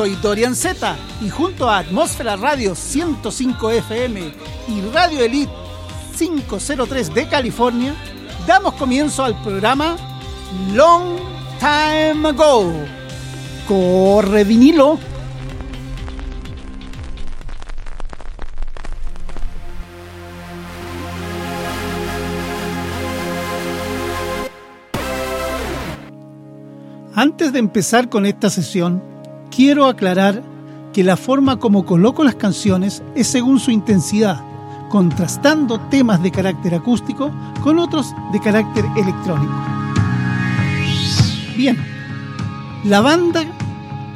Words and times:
soy 0.00 0.16
Dorian 0.22 0.56
Z 0.56 0.96
y 1.20 1.28
junto 1.28 1.68
a 1.68 1.76
Atmósfera 1.76 2.34
Radio 2.34 2.74
105 2.74 3.70
FM 3.70 4.32
y 4.66 4.80
Radio 4.94 5.22
Elite 5.22 5.52
503 6.18 7.12
de 7.12 7.28
California, 7.28 7.94
damos 8.46 8.72
comienzo 8.76 9.22
al 9.22 9.38
programa 9.42 9.98
Long 10.72 11.18
Time 11.58 12.30
Ago. 12.30 12.72
Corre 13.68 14.44
vinilo. 14.44 14.98
Antes 27.14 27.52
de 27.52 27.58
empezar 27.58 28.08
con 28.08 28.24
esta 28.24 28.48
sesión, 28.48 29.10
quiero 29.50 29.86
aclarar 29.86 30.42
que 30.92 31.04
la 31.04 31.16
forma 31.16 31.58
como 31.58 31.84
coloco 31.84 32.24
las 32.24 32.34
canciones 32.34 33.02
es 33.14 33.26
según 33.26 33.60
su 33.60 33.70
intensidad, 33.70 34.42
contrastando 34.88 35.78
temas 35.88 36.22
de 36.22 36.30
carácter 36.30 36.74
acústico 36.74 37.30
con 37.62 37.78
otros 37.78 38.14
de 38.32 38.40
carácter 38.40 38.84
electrónico. 38.96 39.52
Bien, 41.56 41.76
la 42.84 43.00
banda 43.00 43.44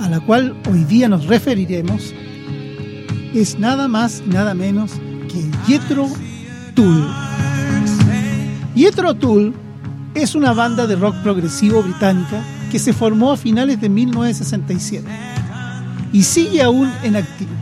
a 0.00 0.08
la 0.08 0.20
cual 0.20 0.56
hoy 0.70 0.84
día 0.84 1.08
nos 1.08 1.26
referiremos 1.26 2.14
es 3.34 3.58
nada 3.58 3.88
más 3.88 4.22
y 4.26 4.30
nada 4.30 4.54
menos 4.54 4.92
que 5.28 5.50
Jethro 5.66 6.08
Tull. 6.74 7.06
Jethro 8.74 9.14
Tull 9.14 9.54
es 10.14 10.34
una 10.34 10.52
banda 10.52 10.86
de 10.86 10.96
rock 10.96 11.16
progresivo 11.22 11.82
británica 11.82 12.42
que 12.74 12.80
se 12.80 12.92
formó 12.92 13.30
a 13.30 13.36
finales 13.36 13.80
de 13.80 13.88
1967 13.88 15.06
y 16.12 16.24
sigue 16.24 16.60
aún 16.60 16.90
en 17.04 17.14
activo, 17.14 17.52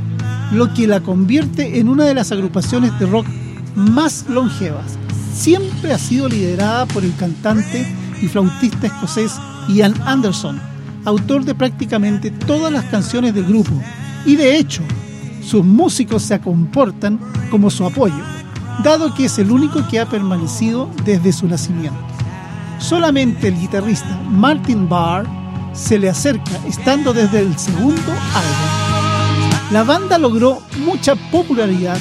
lo 0.52 0.72
que 0.72 0.86
la 0.86 1.00
convierte 1.00 1.78
en 1.78 1.90
una 1.90 2.06
de 2.06 2.14
las 2.14 2.32
agrupaciones 2.32 2.98
de 2.98 3.04
rock 3.04 3.26
más 3.74 4.24
longevas. 4.30 4.96
Siempre 5.34 5.92
ha 5.92 5.98
sido 5.98 6.30
liderada 6.30 6.86
por 6.86 7.04
el 7.04 7.14
cantante 7.16 7.86
y 8.22 8.26
flautista 8.26 8.86
escocés 8.86 9.34
Ian 9.68 9.92
Anderson, 10.06 10.58
autor 11.04 11.44
de 11.44 11.54
prácticamente 11.54 12.30
todas 12.30 12.72
las 12.72 12.86
canciones 12.86 13.34
del 13.34 13.44
grupo, 13.44 13.72
y 14.24 14.36
de 14.36 14.56
hecho, 14.56 14.82
sus 15.44 15.62
músicos 15.62 16.22
se 16.22 16.40
comportan 16.40 17.20
como 17.50 17.68
su 17.68 17.84
apoyo, 17.84 18.24
dado 18.82 19.12
que 19.14 19.26
es 19.26 19.38
el 19.38 19.50
único 19.50 19.86
que 19.88 20.00
ha 20.00 20.06
permanecido 20.06 20.88
desde 21.04 21.34
su 21.34 21.48
nacimiento. 21.48 22.00
Solamente 22.78 23.48
el 23.48 23.58
guitarrista 23.58 24.20
Martin 24.28 24.88
Barr 24.88 25.26
se 25.72 25.98
le 25.98 26.08
acerca 26.08 26.52
estando 26.66 27.12
desde 27.12 27.40
el 27.40 27.58
segundo 27.58 28.12
álbum. 28.12 29.72
La 29.72 29.84
banda 29.84 30.18
logró 30.18 30.62
mucha 30.84 31.14
popularidad 31.30 31.98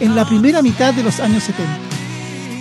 en 0.00 0.16
la 0.16 0.24
primera 0.24 0.62
mitad 0.62 0.92
de 0.92 1.04
los 1.04 1.20
años 1.20 1.44
70, 1.44 1.72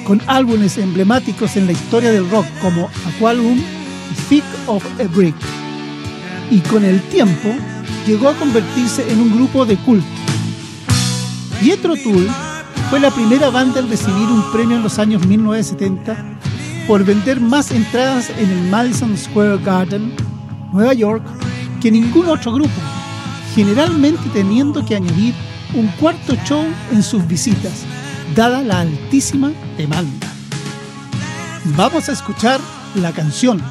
con 0.05 0.21
álbumes 0.27 0.77
emblemáticos 0.77 1.57
en 1.57 1.65
la 1.65 1.71
historia 1.71 2.11
del 2.11 2.29
rock 2.29 2.45
como 2.61 2.89
Aqualum 3.07 3.57
y 3.57 4.29
Thick 4.29 4.43
of 4.67 4.85
a 4.99 5.03
Brick. 5.15 5.35
Y 6.51 6.59
con 6.59 6.85
el 6.85 7.01
tiempo 7.03 7.49
llegó 8.05 8.29
a 8.29 8.35
convertirse 8.35 9.09
en 9.11 9.19
un 9.19 9.35
grupo 9.35 9.65
de 9.65 9.77
culto. 9.77 10.05
Pietro 11.59 11.95
Tull 11.95 12.29
fue 12.89 12.99
la 12.99 13.09
primera 13.09 13.49
banda 13.49 13.79
en 13.79 13.89
recibir 13.89 14.27
un 14.27 14.51
premio 14.51 14.77
en 14.77 14.83
los 14.83 14.99
años 14.99 15.25
1970 15.25 16.39
por 16.87 17.03
vender 17.03 17.39
más 17.39 17.71
entradas 17.71 18.29
en 18.37 18.49
el 18.49 18.61
Madison 18.69 19.17
Square 19.17 19.59
Garden, 19.63 20.13
Nueva 20.73 20.93
York, 20.93 21.23
que 21.81 21.91
ningún 21.91 22.27
otro 22.27 22.53
grupo, 22.53 22.69
generalmente 23.55 24.23
teniendo 24.33 24.85
que 24.85 24.95
añadir 24.95 25.33
un 25.73 25.87
cuarto 25.99 26.35
show 26.45 26.63
en 26.91 27.03
sus 27.03 27.25
visitas, 27.27 27.85
dada 28.35 28.61
la 28.61 28.81
altísima 28.81 29.51
demanda. 29.77 30.27
Vamos 31.77 32.09
a 32.09 32.13
escuchar 32.13 32.59
la 32.95 33.11
canción 33.11 33.61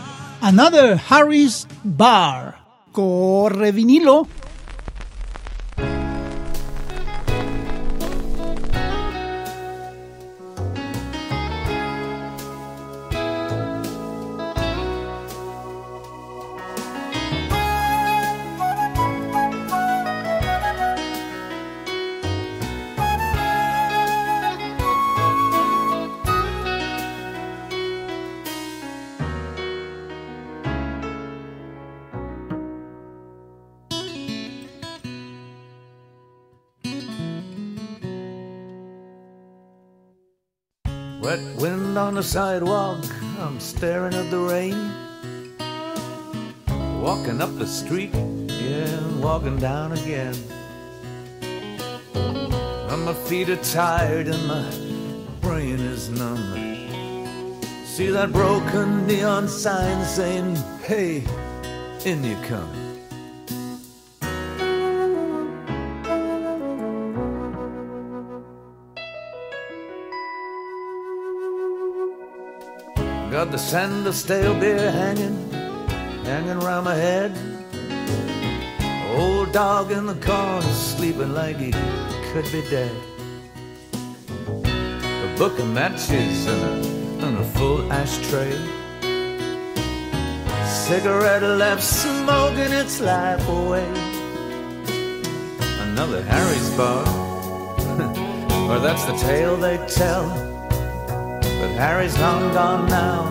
Another 0.41 1.00
Harry's 1.09 1.66
Bar. 1.84 2.56
Corre 2.92 3.72
vinilo. 3.72 4.27
The 42.20 42.26
sidewalk, 42.26 43.03
I'm 43.38 43.58
staring 43.58 44.12
at 44.12 44.31
the 44.31 44.38
rain. 44.38 44.92
Walking 47.00 47.41
up 47.41 47.56
the 47.56 47.66
street, 47.66 48.12
yeah, 48.47 49.00
walking 49.20 49.56
down 49.56 49.92
again. 49.92 50.34
And 52.12 53.04
my 53.06 53.14
feet 53.14 53.48
are 53.48 53.56
tired 53.56 54.28
and 54.28 54.47
my 54.47 54.70
brain 55.41 55.80
is 55.80 56.10
numb. 56.10 56.42
See 57.86 58.10
that 58.10 58.32
broken 58.32 59.06
neon 59.06 59.48
sign 59.48 60.04
saying, 60.04 60.56
hey, 60.82 61.25
in 62.04 62.22
you 62.22 62.36
come. 62.48 62.79
Got 73.41 73.53
the 73.53 73.59
scent 73.59 74.06
of 74.06 74.15
stale 74.15 74.53
beer 74.53 74.93
hanging, 74.93 75.51
hanging 76.27 76.62
around 76.62 76.84
my 76.84 76.95
head. 76.95 77.33
Old 79.17 79.51
dog 79.53 79.91
in 79.91 80.05
the 80.05 80.15
corner 80.17 80.61
sleeping 80.75 81.33
like 81.33 81.56
he 81.56 81.73
could 82.33 82.45
be 82.53 82.61
dead. 82.69 82.95
A 84.45 85.34
book 85.39 85.59
of 85.59 85.69
matches 85.69 86.47
and 86.49 86.62
a, 86.62 87.27
and 87.27 87.39
a 87.39 87.45
full 87.56 87.91
ashtray. 87.91 88.53
Cigarette 90.67 91.43
left 91.43 91.83
smoking 91.83 92.72
its 92.72 93.01
life 93.01 93.49
away. 93.49 93.89
Another 95.89 96.22
Harry's 96.25 96.71
bar, 96.77 97.09
or 98.69 98.78
that's 98.81 99.07
the 99.07 99.16
tale 99.16 99.57
they 99.57 99.78
tell. 99.86 100.49
But 101.60 101.72
Harry's 101.72 102.18
long 102.18 102.54
gone 102.54 102.89
now, 102.89 103.27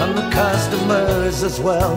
and 0.00 0.16
the 0.16 0.30
customers 0.30 1.42
as 1.42 1.60
well. 1.60 1.94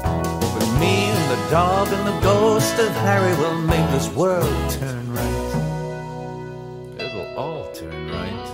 But 0.00 0.78
me 0.78 1.10
and 1.10 1.30
the 1.32 1.50
dog 1.50 1.88
and 1.88 2.06
the 2.06 2.20
ghost 2.20 2.78
of 2.78 2.92
Harry 2.98 3.36
will 3.36 3.60
make 3.62 3.90
this 3.90 4.08
world 4.10 4.70
turn 4.70 5.12
right. 5.12 5.50
It'll 7.00 7.36
all 7.36 7.72
turn 7.72 8.12
right. 8.12 8.48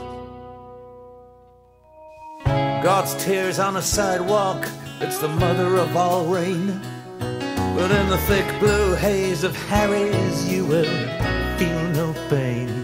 God's 2.82 3.14
tears 3.22 3.58
on 3.58 3.76
a 3.76 3.82
sidewalk, 3.82 4.66
it's 5.00 5.18
the 5.18 5.28
mother 5.28 5.76
of 5.76 5.94
all 5.94 6.24
rain. 6.24 6.80
But 7.18 7.90
in 7.90 8.08
the 8.08 8.18
thick 8.26 8.58
blue 8.58 8.94
haze 8.94 9.44
of 9.44 9.54
Harry's, 9.68 10.50
you 10.50 10.64
will 10.64 10.88
feel 11.58 11.82
no 11.90 12.14
pain 12.30 12.83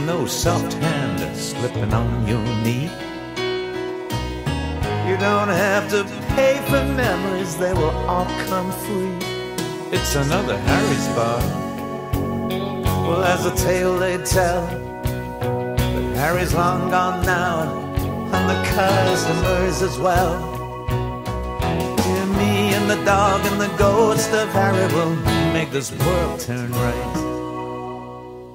feel 0.00 0.18
no 0.18 0.26
soft 0.26 0.72
hand 0.74 1.36
slipping 1.36 1.92
on 1.92 2.26
your 2.26 2.42
knee. 2.62 2.90
You 5.08 5.16
don't 5.16 5.48
have 5.48 5.88
to 5.90 6.04
pay 6.34 6.58
for 6.68 6.84
memories, 6.94 7.56
they 7.56 7.72
will 7.72 7.96
all 8.06 8.26
come 8.46 8.70
free. 8.84 9.18
It's 9.92 10.14
another 10.14 10.56
Harry's 10.58 11.08
bar. 11.08 11.40
Well, 13.06 13.24
as 13.24 13.46
a 13.46 13.54
tale 13.56 13.98
they 13.98 14.18
tell, 14.18 14.66
but 15.00 16.16
Harry's 16.16 16.54
long 16.54 16.90
gone 16.90 17.24
now, 17.24 17.84
and 18.32 18.50
the 18.50 18.68
customers 18.70 19.82
as 19.82 19.98
well. 19.98 20.48
Me 22.38 22.72
and 22.74 22.88
the 22.88 23.02
dog 23.04 23.44
and 23.46 23.60
the 23.60 23.76
ghost 23.76 24.30
of 24.32 24.48
Harry 24.50 24.94
will 24.94 25.14
make 25.52 25.70
this 25.70 25.90
world 25.92 26.40
turn 26.40 26.70
right 26.72 27.29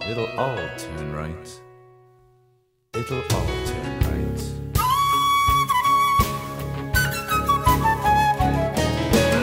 it'll 0.09 0.27
all 0.37 0.57
turn 0.77 1.11
right. 1.13 1.61
It'll 2.93 3.17
all 3.17 3.47
turn 3.65 3.99
right. 4.01 4.41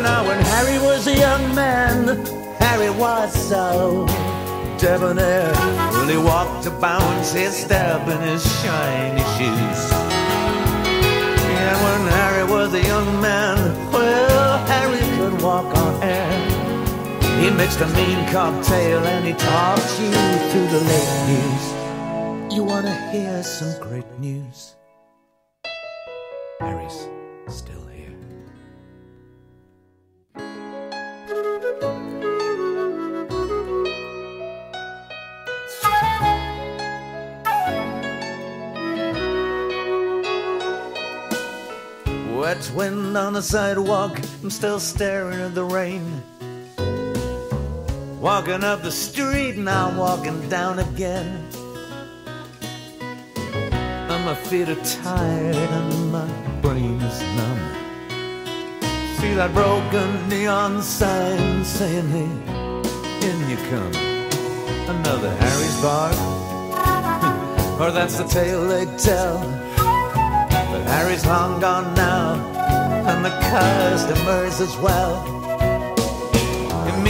Now 0.03 0.27
when 0.27 0.41
Harry 0.45 0.79
was 0.79 1.07
a 1.07 1.17
young 1.17 1.55
man, 1.55 2.25
Harry 2.59 2.91
was 2.91 3.33
so 3.49 4.07
debonair. 4.79 5.53
When 5.97 6.09
he 6.09 6.17
walked 6.17 6.67
about, 6.67 7.03
his 7.33 7.57
step 7.57 8.07
in 8.09 8.21
his 8.21 8.43
shiny 8.61 9.23
shoes. 9.37 9.93
And 11.65 11.77
when 11.85 12.13
Harry 12.13 12.45
was 12.45 12.75
a 12.75 12.83
young 12.83 13.21
man, 13.21 13.57
well, 13.93 14.59
Harry 14.67 14.99
could 15.17 15.41
walk 15.41 15.67
on 15.77 16.03
air. 16.03 16.52
He 17.43 17.51
mixed 17.51 17.81
a 17.81 17.89
mean 17.89 18.25
cocktail 18.29 19.05
and 19.05 19.27
he 19.27 19.33
talked 19.33 20.01
you 20.01 20.13
through 20.53 20.69
the 20.69 20.81
late 20.81 21.15
news. 21.27 22.55
You 22.55 22.63
wanna 22.63 22.95
hear 23.11 23.43
some 23.43 23.81
great 23.81 24.07
news? 24.21 24.77
Harry's 26.61 27.09
still 27.49 27.85
here. 27.89 28.15
Wet 42.39 42.71
wind 42.77 43.17
on 43.17 43.33
the 43.33 43.43
sidewalk, 43.43 44.17
I'm 44.45 44.51
still 44.51 44.79
staring 44.79 45.41
at 45.41 45.57
the 45.57 45.65
rain. 45.65 46.23
Walking 48.23 48.63
up 48.63 48.83
the 48.83 48.93
street, 48.93 49.57
now 49.57 49.89
I'm 49.89 49.97
walking 49.97 50.49
down 50.49 50.79
again. 50.79 51.45
And 53.35 54.25
my 54.25 54.37
feet 54.37 54.69
are 54.69 54.85
tired 54.85 55.57
and 55.57 56.13
my 56.13 56.29
brain 56.61 57.03
is 57.03 57.21
numb. 57.37 57.59
See 59.19 59.35
that 59.35 59.53
broken 59.53 60.29
neon 60.29 60.83
sign 60.83 61.65
saying, 61.65 62.09
hey, 62.11 62.31
in 63.27 63.51
you 63.51 63.57
come. 63.69 63.93
Another 64.87 65.35
Harry's 65.35 65.83
bar. 65.83 66.13
or 67.81 67.91
that's 67.91 68.19
the 68.19 68.25
tale 68.29 68.69
they 68.69 68.85
tell. 68.99 69.41
But 69.79 70.85
Harry's 70.87 71.27
long 71.27 71.61
gone 71.61 71.93
now, 71.95 72.37
and 73.05 73.25
the 73.25 73.31
customers 73.51 74.61
as 74.61 74.77
well. 74.77 75.42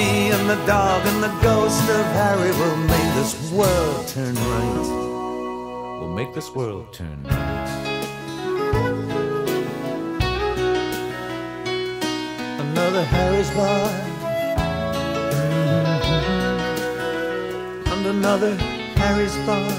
And 0.03 0.11
me 0.11 0.31
and 0.33 0.51
the 0.51 0.57
dog 0.67 1.07
and 1.07 1.23
the 1.23 1.33
ghost 1.43 1.81
of 1.89 2.07
Harry 2.19 2.51
will 2.51 2.77
make 2.77 3.15
this 3.15 3.53
world 3.53 4.09
turn 4.09 4.35
right. 4.35 5.99
We'll 6.01 6.09
make 6.09 6.35
this 6.35 6.51
world 6.55 6.93
turn 6.93 7.23
right. 7.23 7.69
Another 12.67 13.05
Harry's 13.05 13.51
bar. 13.51 13.89
Mhm. 15.85 16.33
And 17.93 18.07
another 18.07 18.55
Harry's 18.97 19.37
bar. 19.47 19.73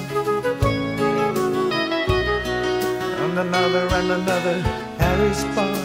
And 3.24 3.40
another 3.46 3.86
and 3.98 4.12
another 4.20 4.58
Harry's 5.00 5.44
bar. 5.56 5.83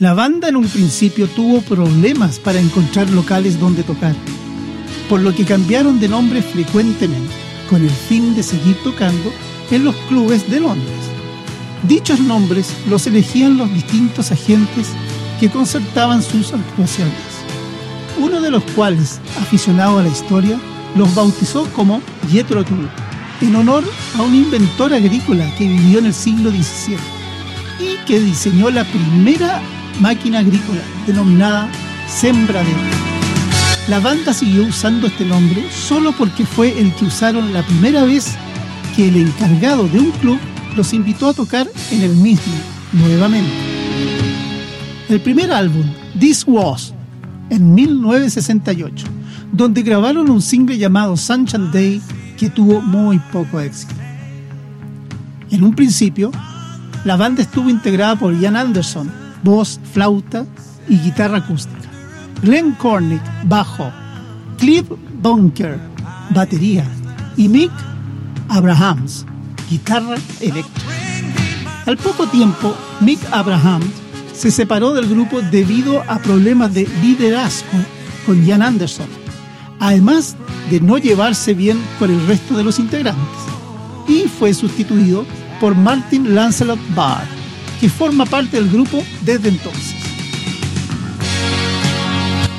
La 0.00 0.14
banda 0.14 0.48
en 0.48 0.56
un 0.56 0.66
principio 0.66 1.28
tuvo 1.28 1.60
problemas 1.60 2.38
para 2.38 2.58
encontrar 2.58 3.10
locales 3.10 3.60
donde 3.60 3.82
tocar, 3.82 4.14
por 5.10 5.20
lo 5.20 5.34
que 5.34 5.44
cambiaron 5.44 6.00
de 6.00 6.08
nombre 6.08 6.40
frecuentemente, 6.40 7.34
con 7.68 7.82
el 7.82 7.90
fin 7.90 8.34
de 8.34 8.42
seguir 8.42 8.78
tocando 8.82 9.30
en 9.70 9.84
los 9.84 9.94
clubes 10.08 10.50
de 10.50 10.60
Londres. 10.60 10.96
Dichos 11.86 12.18
nombres 12.18 12.72
los 12.88 13.06
elegían 13.06 13.58
los 13.58 13.70
distintos 13.74 14.32
agentes 14.32 14.88
que 15.38 15.50
concertaban 15.50 16.22
sus 16.22 16.54
actuaciones, 16.54 17.12
uno 18.18 18.40
de 18.40 18.50
los 18.50 18.64
cuales, 18.74 19.20
aficionado 19.38 19.98
a 19.98 20.02
la 20.02 20.08
historia, 20.08 20.58
los 20.96 21.14
bautizó 21.14 21.66
como 21.74 22.00
Jethro 22.30 22.64
Tull, 22.64 22.88
en 23.42 23.54
honor 23.54 23.84
a 24.16 24.22
un 24.22 24.34
inventor 24.34 24.94
agrícola 24.94 25.54
que 25.58 25.68
vivió 25.68 25.98
en 25.98 26.06
el 26.06 26.14
siglo 26.14 26.50
XVII 26.50 26.96
y 27.80 28.06
que 28.06 28.18
diseñó 28.18 28.70
la 28.70 28.84
primera 28.84 29.60
máquina 30.00 30.40
agrícola 30.40 30.80
denominada 31.06 31.68
Sembradero. 32.08 32.78
La 33.88 34.00
banda 34.00 34.32
siguió 34.32 34.64
usando 34.66 35.06
este 35.06 35.24
nombre 35.24 35.64
solo 35.70 36.12
porque 36.12 36.44
fue 36.44 36.78
el 36.80 36.92
que 36.94 37.04
usaron 37.04 37.52
la 37.52 37.62
primera 37.62 38.04
vez 38.04 38.34
que 38.96 39.08
el 39.08 39.16
encargado 39.16 39.86
de 39.88 40.00
un 40.00 40.10
club 40.12 40.38
los 40.76 40.92
invitó 40.92 41.28
a 41.28 41.34
tocar 41.34 41.68
en 41.90 42.02
el 42.02 42.14
mismo, 42.16 42.52
nuevamente. 42.92 43.50
El 45.08 45.20
primer 45.20 45.52
álbum, 45.52 45.84
This 46.18 46.44
Was, 46.46 46.94
en 47.50 47.74
1968, 47.74 49.06
donde 49.52 49.82
grabaron 49.82 50.30
un 50.30 50.40
single 50.40 50.78
llamado 50.78 51.16
Sunshine 51.16 51.70
Day 51.72 52.00
que 52.38 52.48
tuvo 52.48 52.80
muy 52.80 53.18
poco 53.32 53.60
éxito. 53.60 53.94
En 55.50 55.64
un 55.64 55.74
principio, 55.74 56.30
la 57.04 57.16
banda 57.16 57.42
estuvo 57.42 57.68
integrada 57.68 58.16
por 58.16 58.38
Ian 58.38 58.56
Anderson, 58.56 59.19
voz, 59.42 59.80
flauta 59.92 60.46
y 60.88 60.98
guitarra 60.98 61.38
acústica. 61.38 61.88
Glenn 62.42 62.72
Cornick, 62.72 63.22
bajo. 63.44 63.90
Cliff 64.58 64.86
Bunker, 65.22 65.78
batería. 66.34 66.84
Y 67.36 67.48
Mick 67.48 67.70
Abrahams, 68.48 69.24
guitarra 69.70 70.16
eléctrica. 70.40 70.90
Al 71.86 71.96
poco 71.96 72.26
tiempo, 72.26 72.74
Mick 73.00 73.20
Abrahams 73.32 73.86
se 74.32 74.50
separó 74.50 74.92
del 74.92 75.08
grupo 75.08 75.40
debido 75.40 76.02
a 76.08 76.18
problemas 76.18 76.72
de 76.74 76.88
liderazgo 77.02 77.78
con 78.26 78.44
Ian 78.44 78.62
Anderson, 78.62 79.06
además 79.78 80.36
de 80.70 80.80
no 80.80 80.98
llevarse 80.98 81.54
bien 81.54 81.78
con 81.98 82.10
el 82.10 82.26
resto 82.26 82.56
de 82.56 82.64
los 82.64 82.78
integrantes 82.78 83.50
y 84.10 84.28
fue 84.28 84.52
sustituido 84.54 85.24
por 85.60 85.74
Martin 85.74 86.34
Lancelot 86.34 86.78
Barr, 86.94 87.26
que 87.80 87.88
forma 87.88 88.26
parte 88.26 88.58
del 88.58 88.70
grupo 88.70 89.02
desde 89.22 89.48
entonces. 89.48 89.94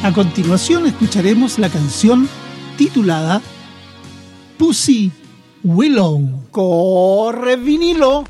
A 0.04 0.12
continuación 0.12 0.88
escucharemos 0.88 1.60
la 1.60 1.70
canción 1.70 2.28
titulada 2.76 3.42
Pussy 4.58 5.12
Willow. 5.64 6.48
¡Corre 6.50 7.56
vinilo! 7.56 8.24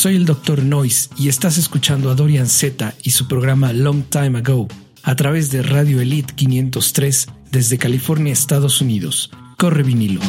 Soy 0.00 0.16
el 0.16 0.24
Dr. 0.24 0.64
Noise 0.64 1.10
y 1.18 1.28
estás 1.28 1.58
escuchando 1.58 2.10
a 2.10 2.14
Dorian 2.14 2.46
Z 2.46 2.94
y 3.02 3.10
su 3.10 3.28
programa 3.28 3.74
Long 3.74 4.02
Time 4.04 4.38
Ago 4.38 4.66
a 5.02 5.14
través 5.14 5.50
de 5.50 5.62
Radio 5.62 6.00
Elite 6.00 6.32
503 6.34 7.28
desde 7.52 7.76
California, 7.76 8.32
Estados 8.32 8.80
Unidos. 8.80 9.30
Corre 9.58 9.82
vinilo. 9.82 10.22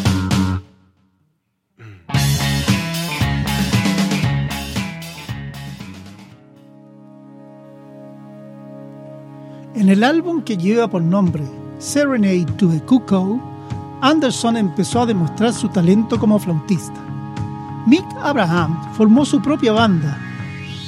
En 9.74 9.88
el 9.88 10.04
álbum 10.04 10.44
que 10.44 10.58
lleva 10.58 10.90
por 10.90 11.02
nombre 11.02 11.44
Serenade 11.80 12.48
to 12.58 12.68
the 12.68 12.82
Cuckoo, 12.82 13.42
Anderson 14.02 14.58
empezó 14.58 15.04
a 15.04 15.06
demostrar 15.06 15.54
su 15.54 15.70
talento 15.70 16.20
como 16.20 16.40
flautista. 16.40 17.11
Mick 17.88 18.06
Abraham 18.22 18.78
formó 18.94 19.26
su 19.26 19.42
propia 19.42 19.72
banda. 19.72 20.18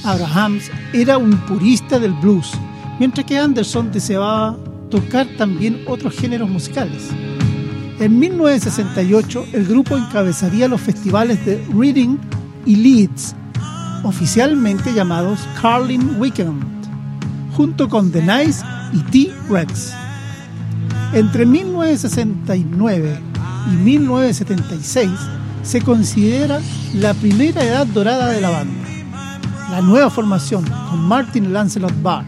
Abraham 0.03 0.59
era 0.93 1.17
un 1.17 1.37
purista 1.47 1.97
del 1.97 2.13
blues, 2.13 2.51
mientras 2.99 3.25
que 3.25 3.39
Anderson 3.39 3.91
deseaba 3.91 4.55
tocar 4.91 5.27
también 5.37 5.81
otros 5.87 6.15
géneros 6.15 6.49
musicales. 6.49 7.09
En 7.99 8.19
1968 8.19 9.47
el 9.53 9.65
grupo 9.65 9.97
encabezaría 9.97 10.67
los 10.67 10.81
festivales 10.81 11.43
de 11.45 11.65
Reading 11.73 12.17
y 12.65 12.75
Leeds. 12.75 13.35
oficialmente 14.03 14.93
llamados 14.93 15.47
Carlin 15.61 16.19
Weekend, 16.19 16.61
junto 17.55 17.87
con 17.87 18.11
The 18.11 18.21
Nice 18.21 18.63
y 18.91 18.99
T-Rex. 18.99 19.93
Entre 21.13 21.45
1969 21.45 23.19
y 23.71 23.75
1976 23.77 25.09
se 25.63 25.81
considera 25.81 26.59
la 26.93 27.13
primera 27.13 27.63
edad 27.63 27.87
dorada 27.87 28.27
de 28.29 28.41
la 28.41 28.49
banda. 28.49 28.87
La 29.71 29.81
nueva 29.81 30.09
formación, 30.09 30.63
con 30.89 30.99
Martin 31.07 31.51
Lancelot 31.51 31.99
Barr, 32.01 32.25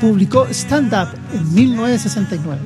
publicó 0.00 0.46
Stand 0.50 0.92
Up 0.92 1.08
en 1.32 1.54
1969, 1.54 2.60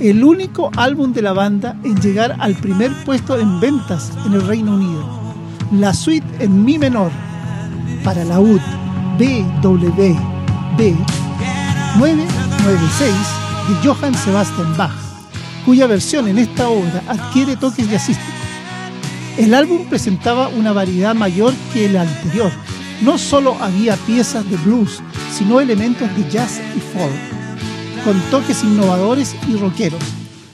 el 0.00 0.24
único 0.24 0.70
álbum 0.76 1.12
de 1.12 1.22
la 1.22 1.32
banda 1.32 1.76
en 1.84 1.98
llegar 2.00 2.36
al 2.40 2.54
primer 2.54 2.92
puesto 3.04 3.38
en 3.38 3.60
ventas 3.60 4.12
en 4.26 4.34
el 4.34 4.46
Reino 4.46 4.74
Unido. 4.74 5.04
La 5.72 5.94
suite 5.94 6.26
en 6.40 6.64
Mi 6.64 6.78
menor 6.78 7.10
para 8.02 8.24
la 8.24 8.40
UD 8.40 8.60
BWB 9.18 10.34
996 11.98 13.14
de 13.68 13.88
Johann 13.88 14.14
Sebastian 14.14 14.76
Bach, 14.76 14.92
cuya 15.64 15.86
versión 15.86 16.26
en 16.28 16.38
esta 16.38 16.68
obra 16.68 17.02
adquiere 17.08 17.56
toques 17.56 17.88
jazzísticos. 17.88 18.33
El 19.36 19.52
álbum 19.52 19.86
presentaba 19.86 20.46
una 20.48 20.72
variedad 20.72 21.12
mayor 21.12 21.52
que 21.72 21.86
el 21.86 21.96
anterior. 21.96 22.52
No 23.02 23.18
solo 23.18 23.56
había 23.60 23.96
piezas 23.96 24.48
de 24.48 24.56
blues, 24.58 25.02
sino 25.36 25.60
elementos 25.60 26.08
de 26.16 26.30
jazz 26.30 26.60
y 26.76 26.80
folk, 26.80 28.04
con 28.04 28.18
toques 28.30 28.62
innovadores 28.62 29.34
y 29.48 29.56
rockeros, 29.56 30.02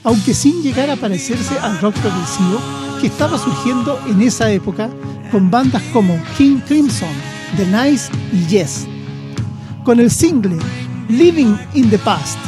aunque 0.03 0.33
sin 0.33 0.63
llegar 0.63 0.89
a 0.89 0.97
parecerse 0.97 1.59
al 1.59 1.79
rock 1.79 1.95
progresivo 1.97 2.59
que 3.01 3.09
estaba 3.09 3.37
surgiendo 3.39 4.01
en 4.09 4.23
esa 4.23 4.51
época 4.51 4.89
con 5.31 5.51
bandas 5.51 5.83
como 5.93 6.19
King 6.39 6.61
Crimson, 6.67 7.11
The 7.59 7.67
Nice 7.67 8.11
y 8.33 8.47
Yes. 8.47 8.87
Con 9.85 10.01
el 10.01 10.11
single 10.11 10.57
Living 11.11 11.55
in 11.75 11.91
the 11.91 11.99
Past 11.99 12.39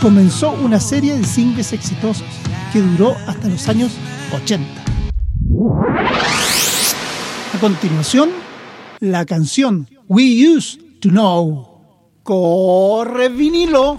comenzó 0.00 0.52
una 0.52 0.80
serie 0.80 1.18
de 1.18 1.24
singles 1.24 1.74
exitosos 1.74 2.26
que 2.72 2.80
duró 2.80 3.14
hasta 3.26 3.48
los 3.48 3.68
años 3.68 3.92
80. 4.32 4.85
A 7.54 7.58
continuación, 7.60 8.30
la 9.00 9.24
canción 9.24 9.88
We 10.08 10.24
Used 10.48 10.80
to 11.00 11.10
Know. 11.10 11.68
Corre 12.22 13.28
vinilo. 13.28 13.96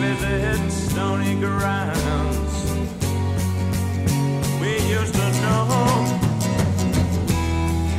To 0.00 0.06
revisit 0.06 0.72
stony 0.72 1.34
grounds. 1.36 2.70
We 4.60 4.72
used 4.88 5.14
to 5.14 5.28
know. 5.42 5.66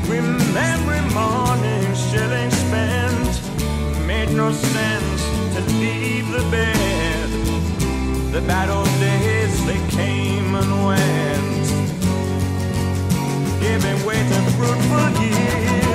Remembering 0.07 1.07
mornings, 1.13 1.99
shillings 2.11 2.57
spent, 2.57 4.05
made 4.05 4.31
no 4.31 4.51
sense 4.51 5.21
to 5.55 5.61
leave 5.79 6.27
the 6.31 6.43
bed. 6.51 7.29
The 8.31 8.41
bad 8.41 8.69
old 8.69 8.87
days, 8.99 9.65
they 9.65 9.79
came 9.95 10.55
and 10.55 10.85
went, 10.85 11.67
giving 13.61 14.05
way 14.05 14.17
to 14.17 14.41
fruitful 14.57 15.23
years. 15.23 15.90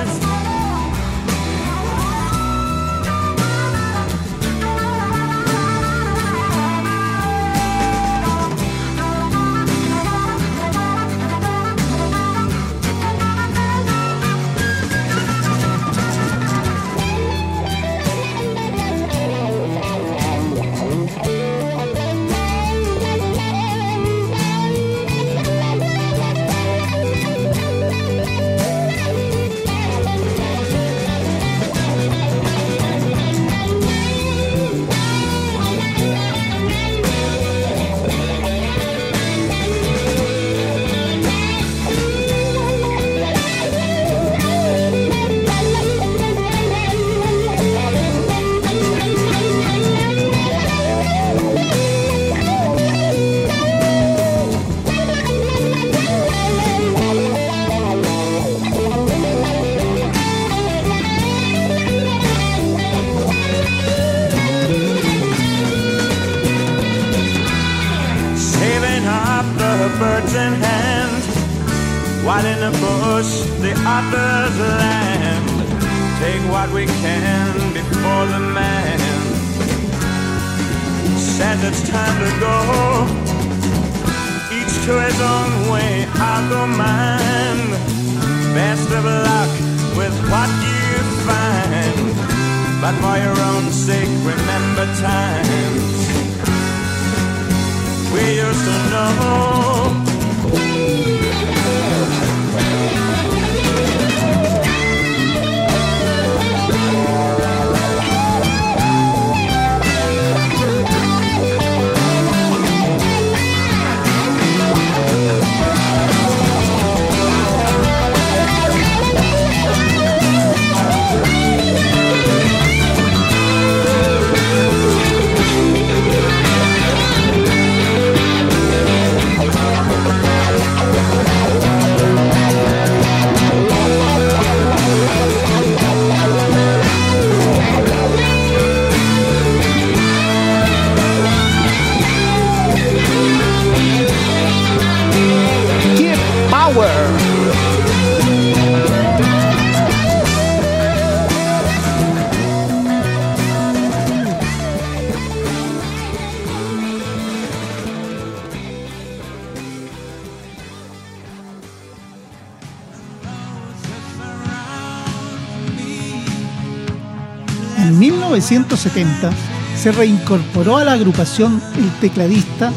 1970 168.77 169.31
se 169.75 169.91
reincorporó 169.91 170.77
a 170.77 170.83
la 170.83 170.93
agrupación 170.93 171.61
el 171.77 171.89
tecladista 171.99 172.71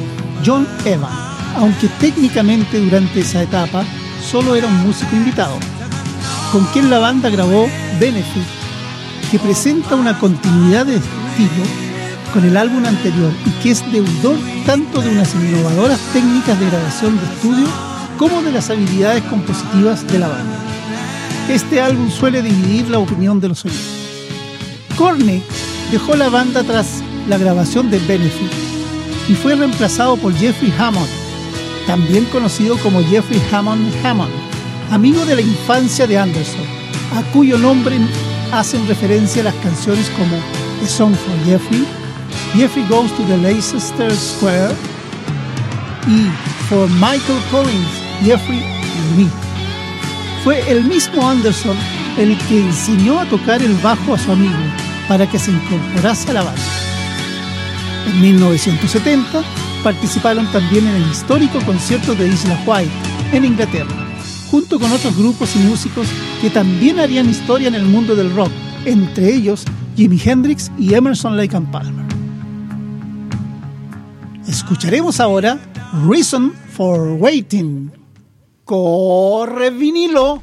John 0.44 0.66
Evans, 0.84 1.14
aunque 1.56 1.88
técnicamente 2.00 2.80
durante 2.80 3.20
esa 3.20 3.42
etapa 3.42 3.84
solo 4.24 4.54
era 4.54 4.66
un 4.66 4.86
músico 4.86 5.14
invitado, 5.14 5.58
con 6.52 6.64
quien 6.66 6.90
la 6.90 6.98
banda 6.98 7.28
grabó 7.28 7.68
Benefit, 7.98 8.42
que 9.30 9.38
presenta 9.38 9.94
una 9.94 10.18
continuidad 10.18 10.86
de 10.86 10.96
estilo 10.96 11.64
con 12.32 12.44
el 12.44 12.56
álbum 12.56 12.84
anterior 12.86 13.32
y 13.44 13.50
que 13.62 13.72
es 13.72 13.92
deudor 13.92 14.38
tanto 14.64 15.02
de 15.02 15.10
unas 15.10 15.34
innovadoras 15.34 15.98
técnicas 16.12 16.58
de 16.58 16.66
grabación 16.66 17.18
de 17.18 17.24
estudio 17.26 17.66
como 18.16 18.42
de 18.42 18.52
las 18.52 18.70
habilidades 18.70 19.22
compositivas 19.24 20.06
de 20.06 20.18
la 20.18 20.28
banda. 20.28 20.56
Este 21.48 21.80
álbum 21.80 22.10
suele 22.10 22.42
dividir 22.42 22.88
la 22.88 22.98
opinión 22.98 23.40
de 23.40 23.48
los 23.48 23.64
oyentes. 23.64 24.00
Corney 24.96 25.42
dejó 25.90 26.14
la 26.14 26.28
banda 26.28 26.62
tras 26.62 27.02
la 27.28 27.36
grabación 27.36 27.90
de 27.90 27.98
Benefit 28.00 28.52
y 29.28 29.34
fue 29.34 29.56
reemplazado 29.56 30.16
por 30.16 30.32
Jeffrey 30.34 30.72
Hammond, 30.78 31.08
también 31.86 32.24
conocido 32.26 32.76
como 32.78 33.02
Jeffrey 33.02 33.42
Hammond 33.52 33.92
Hammond, 34.04 34.32
amigo 34.90 35.24
de 35.26 35.36
la 35.36 35.42
infancia 35.42 36.06
de 36.06 36.18
Anderson, 36.18 36.64
a 37.16 37.22
cuyo 37.32 37.58
nombre 37.58 37.98
hacen 38.52 38.86
referencia 38.86 39.42
las 39.42 39.54
canciones 39.56 40.08
como 40.10 40.36
A 40.36 40.88
Song 40.88 41.14
for 41.14 41.44
Jeffrey, 41.44 41.84
Jeffrey 42.54 42.86
Goes 42.88 43.10
to 43.16 43.24
the 43.24 43.36
Leicester 43.36 44.12
Square 44.14 44.74
y 46.06 46.26
For 46.68 46.88
Michael 46.88 47.40
Collins, 47.50 47.88
Jeffrey 48.22 48.62
and 48.62 49.18
Me. 49.18 49.28
Fue 50.44 50.60
el 50.70 50.84
mismo 50.84 51.28
Anderson 51.28 51.76
el 52.16 52.36
que 52.48 52.60
enseñó 52.60 53.18
a 53.18 53.24
tocar 53.26 53.60
el 53.62 53.74
bajo 53.76 54.14
a 54.14 54.18
su 54.18 54.32
amigo 54.32 54.56
para 55.10 55.28
que 55.28 55.40
se 55.40 55.50
incorporase 55.50 56.30
a 56.30 56.34
la 56.34 56.42
banda. 56.44 56.62
En 58.06 58.20
1970 58.20 59.42
participaron 59.82 60.46
también 60.52 60.86
en 60.86 60.94
el 60.94 61.10
histórico 61.10 61.58
concierto 61.66 62.14
de 62.14 62.28
Isla 62.28 62.56
White, 62.64 62.92
en 63.32 63.44
Inglaterra, 63.44 63.90
junto 64.52 64.78
con 64.78 64.92
otros 64.92 65.18
grupos 65.18 65.56
y 65.56 65.58
músicos 65.58 66.06
que 66.40 66.48
también 66.48 67.00
harían 67.00 67.28
historia 67.28 67.66
en 67.66 67.74
el 67.74 67.86
mundo 67.86 68.14
del 68.14 68.32
rock, 68.36 68.52
entre 68.84 69.34
ellos 69.34 69.64
Jimi 69.96 70.20
Hendrix 70.24 70.70
y 70.78 70.94
Emerson 70.94 71.36
Lake 71.36 71.56
and 71.56 71.72
Palmer. 71.72 72.06
Escucharemos 74.46 75.18
ahora 75.18 75.58
Reason 76.06 76.52
for 76.52 77.16
Waiting. 77.18 77.90
Corre 78.64 79.70
vinilo. 79.70 80.40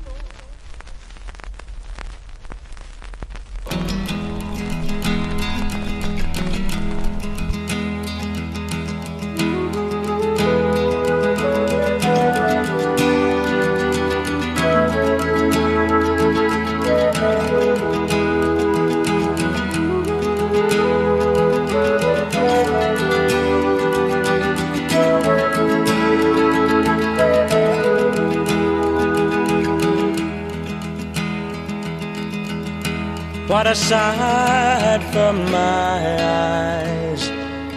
What 33.68 33.76
a 33.76 33.80
sight 33.82 35.04
for 35.12 35.34
my 35.34 36.00
eyes 36.24 37.28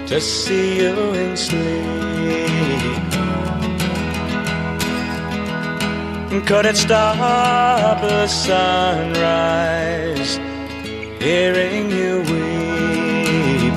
to 0.08 0.20
see 0.20 0.82
you 0.82 0.94
in 1.14 1.36
sleep. 1.36 1.58
Could 6.46 6.66
it 6.66 6.76
stop 6.76 8.00
the 8.02 8.28
sunrise, 8.28 8.78
hearing 11.18 11.90
you 11.90 12.20
weep? 12.30 13.74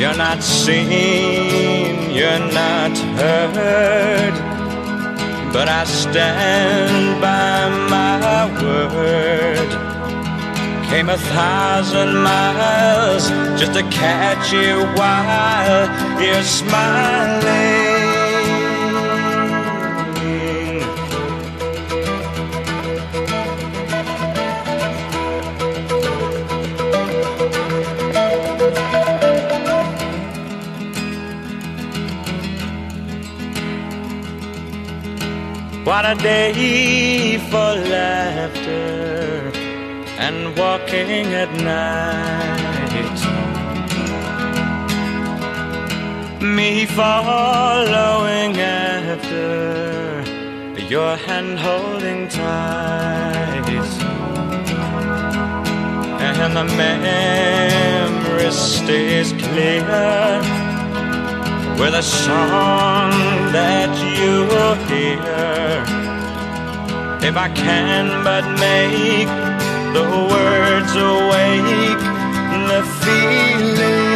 You're 0.00 0.16
not 0.16 0.42
seen, 0.42 2.14
you're 2.14 2.38
not 2.50 2.96
heard 3.18 4.45
but 5.56 5.70
I 5.70 5.84
stand 5.84 7.18
by 7.18 7.70
my 7.88 8.44
word. 8.94 9.70
Came 10.90 11.08
a 11.08 11.16
thousand 11.16 12.14
miles 12.14 13.30
just 13.58 13.72
to 13.72 13.82
catch 13.84 14.52
you 14.52 14.84
while 15.00 15.88
you're 16.20 16.42
smiling. 16.42 17.95
What 35.86 36.04
a 36.04 36.16
day 36.16 37.38
for 37.48 37.70
laughter 37.94 39.52
and 40.18 40.58
walking 40.58 41.26
at 41.42 41.52
night. 41.62 43.18
Me 46.42 46.86
following 46.86 48.56
after 48.56 50.24
your 50.90 51.14
hand 51.14 51.56
holding 51.60 52.26
tight. 52.30 53.68
And 56.26 56.56
the 56.56 56.64
memory 56.74 58.50
stays 58.50 59.30
clear 59.34 60.65
with 61.78 61.94
a 61.94 62.02
song 62.02 63.10
that 63.52 63.92
you'll 64.16 64.74
hear. 64.88 65.84
If 67.28 67.36
I 67.36 67.48
can 67.50 68.24
but 68.24 68.44
make 68.58 69.28
the 69.92 70.04
words 70.32 70.92
awake, 70.96 72.00
the 72.70 72.82
feeling. 73.02 74.15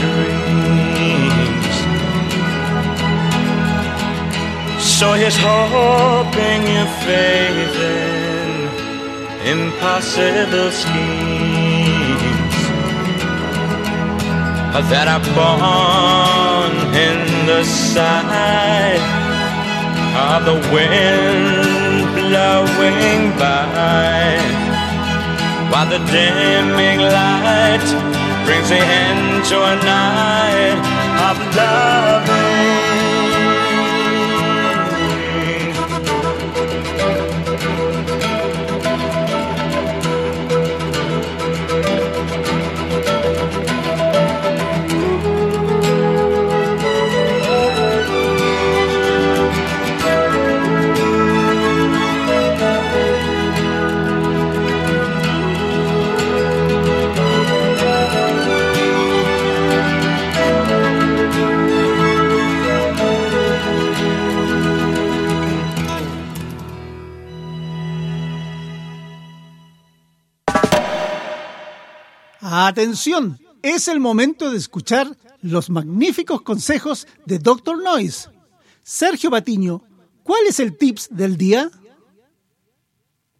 Dreams. 0.00 1.76
So 4.98 5.12
he's 5.12 5.36
hoping 5.38 6.60
you 6.74 6.84
faith 7.06 7.76
in 9.46 9.58
impossible 9.58 10.70
schemes 10.70 12.38
that 14.90 15.06
are 15.08 15.24
born 15.38 16.72
in 16.94 17.18
the 17.46 17.62
sight 17.64 19.02
of 20.26 20.44
the 20.48 20.58
wind 20.72 22.06
blowing 22.14 23.22
by 23.38 24.38
while 25.70 25.86
the 25.86 25.98
dimming 26.10 27.00
light 27.00 28.07
the 28.68 28.76
end 28.76 29.44
to 29.46 29.56
a 29.56 29.76
night 29.76 30.76
of 31.30 31.56
loving. 31.56 32.47
Atención, 72.68 73.38
es 73.62 73.88
el 73.88 73.98
momento 73.98 74.50
de 74.50 74.58
escuchar 74.58 75.16
los 75.40 75.70
magníficos 75.70 76.42
consejos 76.42 77.06
de 77.24 77.38
Dr. 77.38 77.82
Noise. 77.82 78.28
Sergio 78.82 79.30
Patiño, 79.30 79.82
¿cuál 80.22 80.40
es 80.46 80.60
el 80.60 80.76
tips 80.76 81.08
del 81.10 81.38
día? 81.38 81.70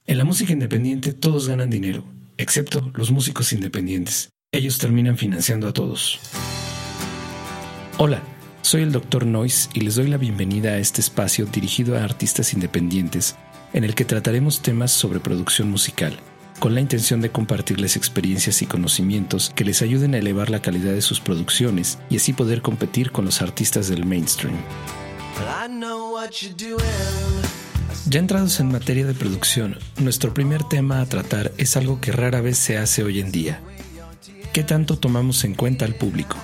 En 0.07 0.17
la 0.17 0.25
música 0.25 0.55
independiente 0.55 1.13
todos 1.13 1.47
ganan 1.47 1.69
dinero, 1.69 2.05
excepto 2.39 2.91
los 2.95 3.11
músicos 3.11 3.53
independientes. 3.53 4.31
Ellos 4.51 4.79
terminan 4.79 5.19
financiando 5.19 5.69
a 5.69 5.75
todos. 5.75 6.19
Hola, 7.99 8.23
soy 8.63 8.81
el 8.81 8.93
Dr. 8.93 9.27
Noise 9.27 9.69
y 9.75 9.81
les 9.81 9.97
doy 9.97 10.09
la 10.09 10.17
bienvenida 10.17 10.71
a 10.71 10.79
este 10.79 11.03
espacio 11.03 11.45
dirigido 11.45 11.99
a 11.99 12.03
artistas 12.03 12.55
independientes 12.55 13.37
en 13.75 13.85
el 13.85 13.95
que 13.95 14.07
trataremos 14.07 14.63
temas 14.63 14.91
sobre 14.91 15.21
producción 15.21 15.71
musical 15.71 16.19
con 16.59 16.75
la 16.75 16.81
intención 16.81 17.21
de 17.21 17.31
compartirles 17.31 17.97
experiencias 17.97 18.63
y 18.63 18.67
conocimientos 18.67 19.53
que 19.55 19.65
les 19.65 19.83
ayuden 19.83 20.15
a 20.15 20.19
elevar 20.19 20.51
la 20.51 20.61
calidad 20.61 20.93
de 20.93 21.03
sus 21.03 21.21
producciones 21.21 21.99
y 22.11 22.17
así 22.17 22.33
poder 22.33 22.63
competir 22.63 23.13
con 23.13 23.25
los 23.25 23.43
artistas 23.43 23.89
del 23.89 24.05
mainstream. 24.05 24.57
Ya 28.07 28.19
entrados 28.19 28.61
en 28.61 28.73
materia 28.73 29.07
de 29.07 29.15
producción, 29.15 29.79
nuestro 29.99 30.35
primer 30.35 30.65
tema 30.65 31.01
a 31.01 31.07
tratar 31.07 31.53
es 31.59 31.77
algo 31.77 32.01
que 32.01 32.13
rara 32.13 32.41
vez 32.41 32.59
se 32.59 32.79
hace 32.79 33.03
hoy 33.03 33.21
en 33.21 33.31
día. 33.31 33.61
¿Qué 34.53 34.65
tanto 34.65 34.99
tomamos 34.99 35.45
en 35.45 35.55
cuenta 35.55 35.85
al 35.85 35.95
público? 35.95 36.37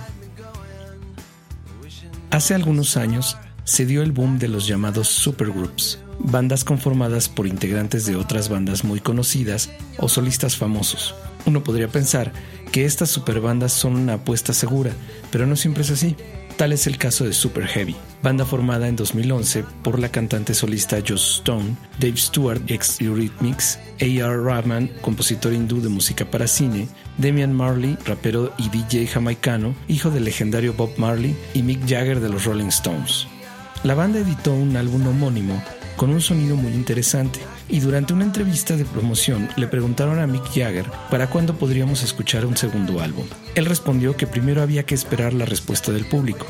Hace 2.30 2.54
algunos 2.54 2.96
años 2.96 3.36
se 3.64 3.86
dio 3.86 4.02
el 4.02 4.12
boom 4.12 4.38
de 4.38 4.48
los 4.48 4.66
llamados 4.66 5.08
supergroups, 5.08 5.98
bandas 6.18 6.64
conformadas 6.64 7.28
por 7.28 7.46
integrantes 7.46 8.06
de 8.06 8.16
otras 8.16 8.48
bandas 8.48 8.84
muy 8.84 9.00
conocidas 9.00 9.70
o 9.98 10.08
solistas 10.08 10.56
famosos. 10.56 11.14
Uno 11.46 11.62
podría 11.62 11.88
pensar 11.88 12.32
que 12.72 12.84
estas 12.84 13.10
superbandas 13.10 13.72
son 13.72 13.96
una 13.96 14.14
apuesta 14.14 14.52
segura, 14.52 14.92
pero 15.30 15.46
no 15.46 15.56
siempre 15.56 15.82
es 15.82 15.90
así. 15.90 16.16
Tal 16.56 16.72
es 16.72 16.86
el 16.86 16.98
caso 16.98 17.24
de 17.24 17.32
Super 17.32 17.66
Heavy, 17.66 17.96
banda 18.22 18.44
formada 18.44 18.86
en 18.86 18.94
2011 18.94 19.64
por 19.82 19.98
la 19.98 20.08
cantante 20.08 20.54
solista 20.54 20.98
Joss 21.06 21.38
Stone, 21.38 21.74
Dave 21.98 22.16
Stewart, 22.16 22.62
ex 22.68 23.00
Eurythmics, 23.00 23.80
A.R. 24.00 24.40
Rahman, 24.40 24.88
compositor 25.00 25.52
hindú 25.52 25.80
de 25.80 25.88
música 25.88 26.30
para 26.30 26.46
cine, 26.46 26.86
Damian 27.18 27.52
Marley, 27.52 27.98
rapero 28.06 28.52
y 28.56 28.68
DJ 28.68 29.08
jamaicano, 29.08 29.74
hijo 29.88 30.10
del 30.10 30.24
legendario 30.24 30.74
Bob 30.74 30.90
Marley, 30.96 31.36
y 31.54 31.62
Mick 31.62 31.80
Jagger 31.88 32.20
de 32.20 32.28
los 32.28 32.44
Rolling 32.44 32.66
Stones. 32.66 33.26
La 33.82 33.96
banda 33.96 34.20
editó 34.20 34.54
un 34.54 34.76
álbum 34.76 35.08
homónimo 35.08 35.60
con 35.96 36.10
un 36.10 36.20
sonido 36.20 36.56
muy 36.56 36.72
interesante. 36.72 37.40
Y 37.68 37.80
durante 37.80 38.12
una 38.12 38.24
entrevista 38.24 38.76
de 38.76 38.84
promoción 38.84 39.48
le 39.56 39.66
preguntaron 39.66 40.18
a 40.18 40.26
Mick 40.26 40.46
Jagger 40.46 40.86
para 41.10 41.28
cuándo 41.28 41.56
podríamos 41.56 42.02
escuchar 42.02 42.46
un 42.46 42.56
segundo 42.56 43.00
álbum. 43.00 43.26
Él 43.54 43.66
respondió 43.66 44.16
que 44.16 44.26
primero 44.26 44.62
había 44.62 44.84
que 44.84 44.94
esperar 44.94 45.32
la 45.32 45.44
respuesta 45.44 45.92
del 45.92 46.04
público. 46.04 46.46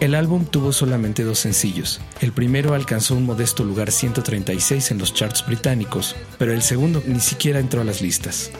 El 0.00 0.14
álbum 0.14 0.46
tuvo 0.46 0.72
solamente 0.72 1.24
dos 1.24 1.40
sencillos. 1.40 2.00
El 2.22 2.32
primero 2.32 2.72
alcanzó 2.72 3.14
un 3.14 3.26
modesto 3.26 3.64
lugar 3.64 3.92
136 3.92 4.90
en 4.92 4.98
los 4.98 5.12
charts 5.12 5.44
británicos, 5.46 6.16
pero 6.38 6.52
el 6.54 6.62
segundo 6.62 7.02
ni 7.06 7.20
siquiera 7.20 7.60
entró 7.60 7.82
a 7.82 7.84
las 7.84 8.00
listas. 8.00 8.50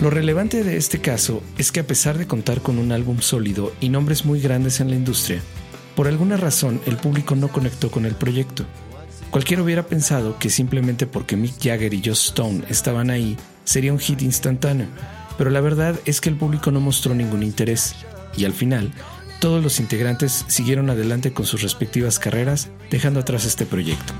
Lo 0.00 0.08
relevante 0.08 0.64
de 0.64 0.78
este 0.78 1.02
caso 1.02 1.42
es 1.58 1.70
que 1.70 1.80
a 1.80 1.86
pesar 1.86 2.16
de 2.16 2.26
contar 2.26 2.62
con 2.62 2.78
un 2.78 2.92
álbum 2.92 3.20
sólido 3.20 3.74
y 3.82 3.90
nombres 3.90 4.24
muy 4.24 4.40
grandes 4.40 4.80
en 4.80 4.88
la 4.88 4.96
industria, 4.96 5.42
por 5.94 6.08
alguna 6.08 6.38
razón 6.38 6.80
el 6.86 6.96
público 6.96 7.36
no 7.36 7.48
conectó 7.48 7.90
con 7.90 8.06
el 8.06 8.14
proyecto. 8.14 8.64
Cualquiera 9.30 9.62
hubiera 9.62 9.86
pensado 9.86 10.38
que 10.38 10.50
simplemente 10.50 11.06
porque 11.06 11.36
Mick 11.36 11.54
Jagger 11.62 11.94
y 11.94 12.02
Joss 12.04 12.26
Stone 12.26 12.64
estaban 12.68 13.10
ahí, 13.10 13.36
sería 13.64 13.92
un 13.92 14.00
hit 14.00 14.22
instantáneo, 14.22 14.88
pero 15.38 15.50
la 15.50 15.60
verdad 15.60 15.94
es 16.04 16.20
que 16.20 16.28
el 16.28 16.36
público 16.36 16.72
no 16.72 16.80
mostró 16.80 17.14
ningún 17.14 17.44
interés, 17.44 17.94
y 18.36 18.44
al 18.44 18.52
final, 18.52 18.92
todos 19.38 19.62
los 19.62 19.78
integrantes 19.78 20.44
siguieron 20.48 20.90
adelante 20.90 21.32
con 21.32 21.46
sus 21.46 21.62
respectivas 21.62 22.18
carreras, 22.18 22.70
dejando 22.90 23.20
atrás 23.20 23.44
este 23.44 23.66
proyecto. 23.66 24.12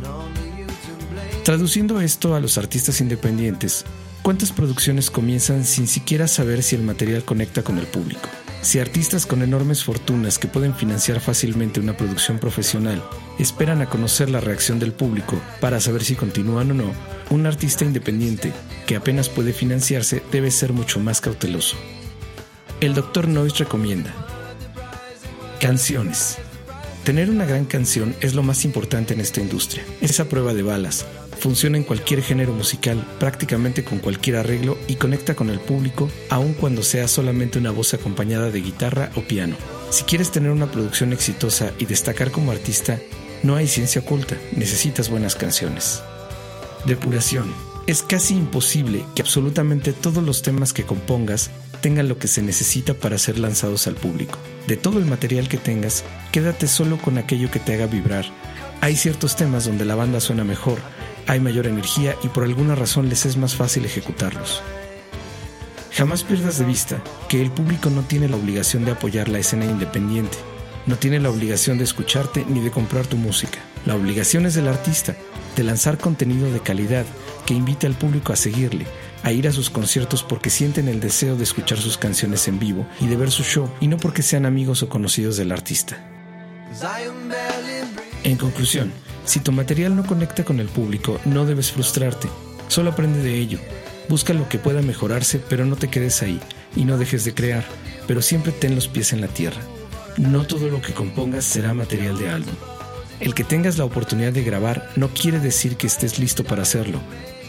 Traduciendo 1.44 2.00
esto 2.00 2.36
a 2.36 2.40
los 2.40 2.56
artistas 2.56 3.00
independientes, 3.00 3.84
¿cuántas 4.22 4.52
producciones 4.52 5.10
comienzan 5.10 5.64
sin 5.64 5.88
siquiera 5.88 6.28
saber 6.28 6.62
si 6.62 6.76
el 6.76 6.82
material 6.82 7.24
conecta 7.24 7.62
con 7.64 7.78
el 7.78 7.86
público? 7.86 8.28
Si 8.62 8.78
artistas 8.78 9.24
con 9.24 9.42
enormes 9.42 9.84
fortunas 9.84 10.38
que 10.38 10.46
pueden 10.46 10.74
financiar 10.74 11.20
fácilmente 11.20 11.80
una 11.80 11.96
producción 11.96 12.38
profesional 12.38 13.02
esperan 13.38 13.80
a 13.80 13.86
conocer 13.86 14.28
la 14.28 14.40
reacción 14.40 14.78
del 14.78 14.92
público 14.92 15.40
para 15.60 15.80
saber 15.80 16.04
si 16.04 16.14
continúan 16.14 16.70
o 16.72 16.74
no, 16.74 16.92
un 17.30 17.46
artista 17.46 17.84
independiente 17.86 18.52
que 18.86 18.96
apenas 18.96 19.30
puede 19.30 19.54
financiarse 19.54 20.22
debe 20.30 20.50
ser 20.50 20.74
mucho 20.74 21.00
más 21.00 21.22
cauteloso. 21.22 21.76
El 22.80 22.94
Dr. 22.94 23.28
Noyes 23.28 23.58
recomienda 23.58 24.14
Canciones. 25.58 26.38
Tener 27.04 27.30
una 27.30 27.46
gran 27.46 27.64
canción 27.64 28.14
es 28.20 28.34
lo 28.34 28.42
más 28.42 28.64
importante 28.64 29.14
en 29.14 29.20
esta 29.20 29.40
industria. 29.40 29.84
Esa 30.02 30.26
prueba 30.26 30.52
de 30.52 30.62
balas, 30.62 31.06
Funciona 31.40 31.78
en 31.78 31.84
cualquier 31.84 32.22
género 32.22 32.52
musical, 32.52 33.02
prácticamente 33.18 33.82
con 33.82 33.98
cualquier 33.98 34.36
arreglo 34.36 34.76
y 34.86 34.96
conecta 34.96 35.34
con 35.34 35.48
el 35.48 35.58
público, 35.58 36.10
aun 36.28 36.52
cuando 36.52 36.82
sea 36.82 37.08
solamente 37.08 37.58
una 37.58 37.70
voz 37.70 37.94
acompañada 37.94 38.50
de 38.50 38.60
guitarra 38.60 39.10
o 39.16 39.22
piano. 39.22 39.56
Si 39.88 40.04
quieres 40.04 40.30
tener 40.30 40.50
una 40.50 40.70
producción 40.70 41.14
exitosa 41.14 41.72
y 41.78 41.86
destacar 41.86 42.30
como 42.30 42.52
artista, 42.52 42.98
no 43.42 43.56
hay 43.56 43.68
ciencia 43.68 44.02
oculta, 44.02 44.36
necesitas 44.54 45.08
buenas 45.08 45.34
canciones. 45.34 46.02
Depuración. 46.84 47.50
Es 47.86 48.02
casi 48.02 48.34
imposible 48.34 49.06
que 49.14 49.22
absolutamente 49.22 49.94
todos 49.94 50.22
los 50.22 50.42
temas 50.42 50.74
que 50.74 50.84
compongas 50.84 51.50
tengan 51.80 52.06
lo 52.06 52.18
que 52.18 52.28
se 52.28 52.42
necesita 52.42 52.92
para 52.92 53.16
ser 53.16 53.38
lanzados 53.38 53.86
al 53.86 53.94
público. 53.94 54.38
De 54.66 54.76
todo 54.76 54.98
el 54.98 55.06
material 55.06 55.48
que 55.48 55.56
tengas, 55.56 56.04
quédate 56.32 56.68
solo 56.68 56.98
con 56.98 57.16
aquello 57.16 57.50
que 57.50 57.60
te 57.60 57.72
haga 57.72 57.86
vibrar. 57.86 58.26
Hay 58.82 58.94
ciertos 58.94 59.36
temas 59.36 59.64
donde 59.64 59.86
la 59.86 59.94
banda 59.94 60.20
suena 60.20 60.44
mejor, 60.44 60.78
hay 61.30 61.38
mayor 61.38 61.68
energía 61.68 62.16
y 62.24 62.28
por 62.28 62.42
alguna 62.42 62.74
razón 62.74 63.08
les 63.08 63.24
es 63.24 63.36
más 63.36 63.54
fácil 63.54 63.84
ejecutarlos. 63.84 64.62
Jamás 65.92 66.24
pierdas 66.24 66.58
de 66.58 66.64
vista 66.64 67.00
que 67.28 67.40
el 67.40 67.52
público 67.52 67.88
no 67.88 68.02
tiene 68.02 68.28
la 68.28 68.34
obligación 68.34 68.84
de 68.84 68.90
apoyar 68.90 69.28
la 69.28 69.38
escena 69.38 69.64
independiente, 69.64 70.36
no 70.86 70.96
tiene 70.96 71.20
la 71.20 71.30
obligación 71.30 71.78
de 71.78 71.84
escucharte 71.84 72.44
ni 72.48 72.58
de 72.58 72.72
comprar 72.72 73.06
tu 73.06 73.16
música. 73.16 73.60
La 73.86 73.94
obligación 73.94 74.44
es 74.44 74.54
del 74.54 74.66
artista, 74.66 75.14
de 75.54 75.62
lanzar 75.62 75.98
contenido 75.98 76.50
de 76.50 76.58
calidad 76.58 77.06
que 77.46 77.54
invite 77.54 77.86
al 77.86 77.94
público 77.94 78.32
a 78.32 78.36
seguirle, 78.36 78.88
a 79.22 79.30
ir 79.30 79.46
a 79.46 79.52
sus 79.52 79.70
conciertos 79.70 80.24
porque 80.24 80.50
sienten 80.50 80.88
el 80.88 80.98
deseo 80.98 81.36
de 81.36 81.44
escuchar 81.44 81.78
sus 81.78 81.96
canciones 81.96 82.48
en 82.48 82.58
vivo 82.58 82.88
y 83.00 83.06
de 83.06 83.16
ver 83.16 83.30
su 83.30 83.44
show 83.44 83.70
y 83.78 83.86
no 83.86 83.98
porque 83.98 84.22
sean 84.22 84.46
amigos 84.46 84.82
o 84.82 84.88
conocidos 84.88 85.36
del 85.36 85.52
artista. 85.52 85.96
En 88.22 88.36
conclusión, 88.36 88.92
si 89.24 89.40
tu 89.40 89.50
material 89.52 89.96
no 89.96 90.04
conecta 90.04 90.44
con 90.44 90.60
el 90.60 90.68
público, 90.68 91.18
no 91.24 91.46
debes 91.46 91.72
frustrarte. 91.72 92.28
Solo 92.68 92.90
aprende 92.90 93.22
de 93.22 93.38
ello. 93.38 93.58
Busca 94.08 94.34
lo 94.34 94.48
que 94.48 94.58
pueda 94.58 94.82
mejorarse, 94.82 95.40
pero 95.48 95.64
no 95.64 95.76
te 95.76 95.88
quedes 95.88 96.22
ahí 96.22 96.40
y 96.76 96.84
no 96.84 96.98
dejes 96.98 97.24
de 97.24 97.34
crear, 97.34 97.64
pero 98.06 98.22
siempre 98.22 98.52
ten 98.52 98.74
los 98.74 98.88
pies 98.88 99.12
en 99.12 99.20
la 99.20 99.28
tierra. 99.28 99.60
No 100.18 100.46
todo 100.46 100.68
lo 100.68 100.82
que 100.82 100.92
compongas 100.92 101.44
será 101.44 101.72
material 101.72 102.18
de 102.18 102.28
álbum. 102.28 102.54
El 103.20 103.34
que 103.34 103.44
tengas 103.44 103.78
la 103.78 103.84
oportunidad 103.84 104.32
de 104.32 104.42
grabar 104.42 104.90
no 104.96 105.08
quiere 105.08 105.40
decir 105.40 105.76
que 105.76 105.86
estés 105.86 106.18
listo 106.18 106.44
para 106.44 106.62
hacerlo. 106.62 107.00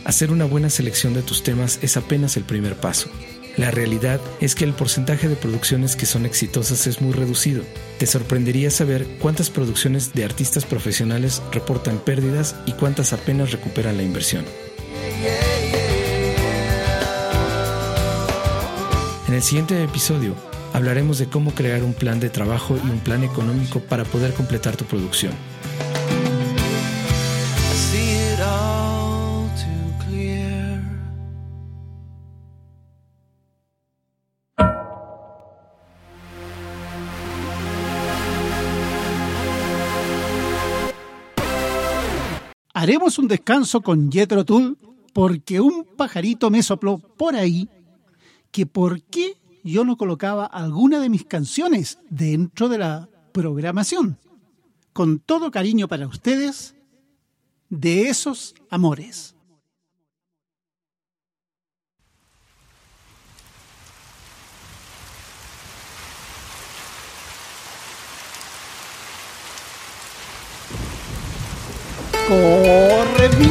Hacer 0.05 0.31
una 0.31 0.45
buena 0.45 0.69
selección 0.69 1.13
de 1.13 1.21
tus 1.21 1.43
temas 1.43 1.79
es 1.81 1.97
apenas 1.97 2.37
el 2.37 2.43
primer 2.43 2.75
paso. 2.75 3.09
La 3.57 3.69
realidad 3.69 4.21
es 4.39 4.55
que 4.55 4.63
el 4.63 4.73
porcentaje 4.73 5.27
de 5.27 5.35
producciones 5.35 5.95
que 5.95 6.05
son 6.05 6.25
exitosas 6.25 6.87
es 6.87 7.01
muy 7.01 7.11
reducido. 7.11 7.63
Te 7.97 8.05
sorprendería 8.05 8.71
saber 8.71 9.05
cuántas 9.19 9.49
producciones 9.49 10.13
de 10.13 10.23
artistas 10.23 10.65
profesionales 10.65 11.41
reportan 11.51 11.99
pérdidas 11.99 12.55
y 12.65 12.71
cuántas 12.73 13.11
apenas 13.11 13.51
recuperan 13.51 13.97
la 13.97 14.03
inversión. 14.03 14.45
En 19.27 19.33
el 19.33 19.41
siguiente 19.41 19.83
episodio 19.83 20.35
hablaremos 20.73 21.17
de 21.17 21.27
cómo 21.27 21.53
crear 21.53 21.83
un 21.83 21.93
plan 21.93 22.19
de 22.19 22.29
trabajo 22.29 22.77
y 22.77 22.89
un 22.89 22.99
plan 22.99 23.23
económico 23.23 23.81
para 23.81 24.05
poder 24.05 24.33
completar 24.33 24.77
tu 24.77 24.85
producción. 24.85 25.33
Haremos 42.81 43.19
un 43.19 43.27
descanso 43.27 43.81
con 43.81 44.11
Jethro 44.11 44.43
Tull 44.43 44.75
porque 45.13 45.61
un 45.61 45.85
pajarito 45.95 46.49
me 46.49 46.63
sopló 46.63 46.97
por 46.97 47.35
ahí 47.35 47.69
que 48.49 48.65
por 48.65 49.03
qué 49.03 49.37
yo 49.63 49.85
no 49.85 49.97
colocaba 49.97 50.47
alguna 50.47 50.99
de 50.99 51.07
mis 51.07 51.23
canciones 51.23 51.99
dentro 52.09 52.69
de 52.69 52.79
la 52.79 53.07
programación. 53.33 54.17
Con 54.93 55.19
todo 55.19 55.51
cariño 55.51 55.87
para 55.87 56.07
ustedes, 56.07 56.73
de 57.69 58.09
esos 58.09 58.55
amores. 58.71 59.35
Corre 72.31 73.27
bien. 73.37 73.50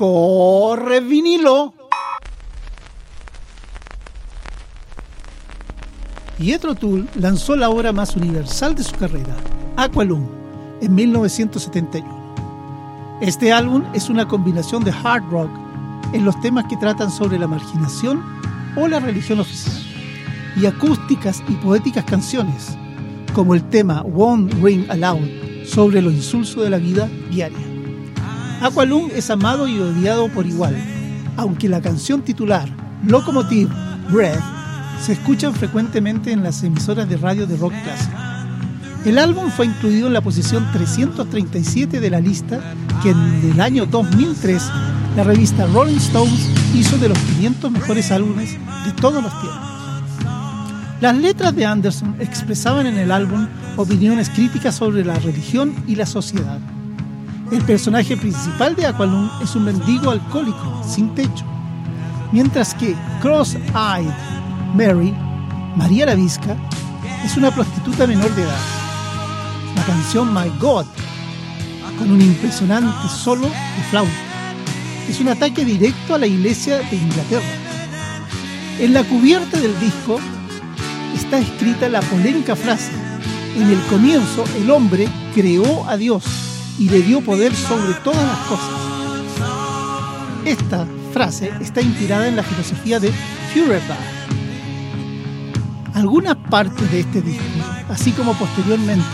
Corre 0.00 1.00
vinilo. 1.00 1.74
Pietro 6.38 6.74
Tull 6.74 7.06
lanzó 7.16 7.54
la 7.54 7.68
obra 7.68 7.92
más 7.92 8.16
universal 8.16 8.74
de 8.74 8.82
su 8.82 8.96
carrera, 8.96 9.36
Aqualung, 9.76 10.24
en 10.80 10.94
1971. 10.94 12.08
Este 13.20 13.52
álbum 13.52 13.84
es 13.92 14.08
una 14.08 14.26
combinación 14.26 14.84
de 14.84 14.90
hard 14.90 15.24
rock 15.30 15.50
en 16.14 16.24
los 16.24 16.40
temas 16.40 16.64
que 16.64 16.78
tratan 16.78 17.10
sobre 17.10 17.38
la 17.38 17.46
marginación 17.46 18.22
o 18.76 18.88
la 18.88 19.00
religión 19.00 19.38
oficial, 19.38 19.84
y 20.56 20.64
acústicas 20.64 21.42
y 21.46 21.52
poéticas 21.56 22.06
canciones, 22.06 22.74
como 23.34 23.54
el 23.54 23.62
tema 23.68 24.00
Won't 24.00 24.54
Ring 24.62 24.90
Aloud 24.90 25.28
sobre 25.66 26.00
lo 26.00 26.10
insulso 26.10 26.62
de 26.62 26.70
la 26.70 26.78
vida 26.78 27.06
diaria. 27.30 27.69
Aqualung 28.60 29.10
es 29.14 29.30
amado 29.30 29.66
y 29.66 29.78
odiado 29.78 30.28
por 30.28 30.46
igual, 30.46 30.76
aunque 31.38 31.66
la 31.66 31.80
canción 31.80 32.20
titular, 32.20 32.68
Locomotive 33.06 33.70
Breath, 34.10 34.42
se 35.00 35.12
escuchan 35.12 35.54
frecuentemente 35.54 36.30
en 36.30 36.42
las 36.42 36.62
emisoras 36.62 37.08
de 37.08 37.16
radio 37.16 37.46
de 37.46 37.56
rock 37.56 37.72
clásico. 37.82 38.18
El 39.06 39.18
álbum 39.18 39.50
fue 39.50 39.64
incluido 39.64 40.08
en 40.08 40.12
la 40.12 40.20
posición 40.20 40.70
337 40.72 42.00
de 42.00 42.10
la 42.10 42.20
lista 42.20 42.60
que 43.02 43.10
en 43.10 43.50
el 43.50 43.60
año 43.62 43.86
2003 43.86 44.62
la 45.16 45.24
revista 45.24 45.66
Rolling 45.66 45.96
Stones 45.96 46.50
hizo 46.74 46.98
de 46.98 47.08
los 47.08 47.18
500 47.18 47.72
mejores 47.72 48.10
álbumes 48.10 48.58
de 48.84 48.92
todos 48.92 49.22
los 49.22 49.32
tiempos. 49.40 49.70
Las 51.00 51.16
letras 51.16 51.56
de 51.56 51.64
Anderson 51.64 52.16
expresaban 52.20 52.86
en 52.86 52.98
el 52.98 53.10
álbum 53.10 53.48
opiniones 53.78 54.28
críticas 54.28 54.74
sobre 54.74 55.02
la 55.02 55.14
religión 55.14 55.74
y 55.86 55.96
la 55.96 56.04
sociedad. 56.04 56.58
El 57.50 57.62
personaje 57.62 58.16
principal 58.16 58.76
de 58.76 58.86
Aqualung 58.86 59.28
es 59.42 59.56
un 59.56 59.64
mendigo 59.64 60.12
alcohólico 60.12 60.84
sin 60.88 61.12
techo, 61.16 61.44
mientras 62.30 62.74
que 62.74 62.94
Cross-Eyed 63.20 64.12
Mary, 64.76 65.12
María 65.74 66.06
la 66.06 66.14
Visca, 66.14 66.56
es 67.24 67.36
una 67.36 67.50
prostituta 67.50 68.06
menor 68.06 68.32
de 68.36 68.42
edad. 68.42 68.60
La 69.74 69.82
canción 69.82 70.32
My 70.32 70.48
God, 70.60 70.86
con 71.98 72.12
un 72.12 72.20
impresionante 72.20 73.08
solo 73.08 73.48
de 73.48 73.82
flauta, 73.90 74.12
es 75.08 75.20
un 75.20 75.28
ataque 75.28 75.64
directo 75.64 76.14
a 76.14 76.18
la 76.18 76.28
iglesia 76.28 76.78
de 76.78 76.96
Inglaterra. 76.96 77.42
En 78.78 78.94
la 78.94 79.02
cubierta 79.02 79.58
del 79.58 79.78
disco 79.80 80.20
está 81.16 81.40
escrita 81.40 81.88
la 81.88 82.00
polémica 82.00 82.54
frase, 82.54 82.92
en 83.56 83.68
el 83.68 83.80
comienzo 83.90 84.44
el 84.56 84.70
hombre 84.70 85.08
creó 85.34 85.84
a 85.88 85.96
Dios 85.96 86.39
y 86.80 86.88
le 86.88 87.02
dio 87.02 87.20
poder 87.20 87.54
sobre 87.54 87.92
todas 88.02 88.26
las 88.26 88.38
cosas. 88.48 88.70
Esta 90.46 90.86
frase 91.12 91.52
está 91.60 91.82
inspirada 91.82 92.26
en 92.26 92.36
la 92.36 92.42
filosofía 92.42 92.98
de 92.98 93.12
Feuerbach. 93.52 93.98
Algunas 95.92 96.36
partes 96.48 96.90
de 96.90 97.00
este 97.00 97.20
disco, 97.20 97.44
así 97.90 98.12
como 98.12 98.32
posteriormente 98.32 99.04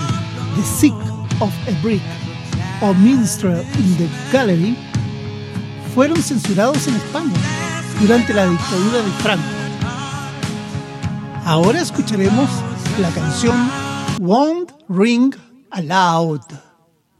The 0.54 0.62
Sick 0.62 0.94
of 1.40 1.52
a 1.66 1.82
Brick 1.82 2.02
o 2.82 2.94
Minstrel 2.94 3.66
in 3.80 3.96
the 3.96 4.08
Gallery, 4.32 4.76
fueron 5.92 6.22
censurados 6.22 6.86
en 6.86 6.94
España 6.94 7.34
durante 8.00 8.32
la 8.32 8.46
dictadura 8.46 8.98
de 8.98 9.10
Franco. 9.22 9.44
Ahora 11.44 11.80
escucharemos 11.80 12.48
la 13.00 13.10
canción 13.10 13.56
Won't 14.20 14.70
Ring 14.88 15.34
Aloud. 15.72 16.65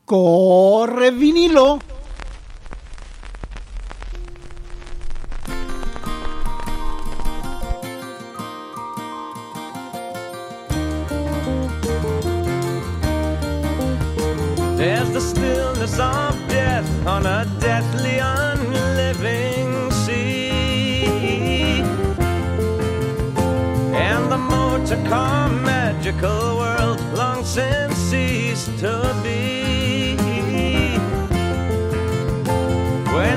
Corre 0.06 1.10
vinilo. 1.10 1.80
There's 14.76 15.10
the 15.10 15.20
stillness 15.20 15.98
of 15.98 16.38
death 16.48 16.88
on 17.04 17.26
a 17.26 17.44
deathly 17.58 18.18
unliving 18.18 19.90
sea. 19.90 21.82
And 23.92 24.30
the 24.30 24.38
motor 24.38 25.02
car 25.08 25.48
magical 25.48 26.58
world 26.58 27.00
long 27.12 27.44
since 27.44 27.96
ceased 27.96 28.78
to 28.78 29.15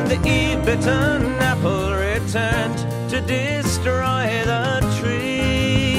the 0.10 0.16
e-bitten 0.28 1.38
apple 1.40 1.94
returned 1.94 2.80
to 3.08 3.22
destroy 3.22 4.26
the 4.44 4.80
tree. 4.98 5.98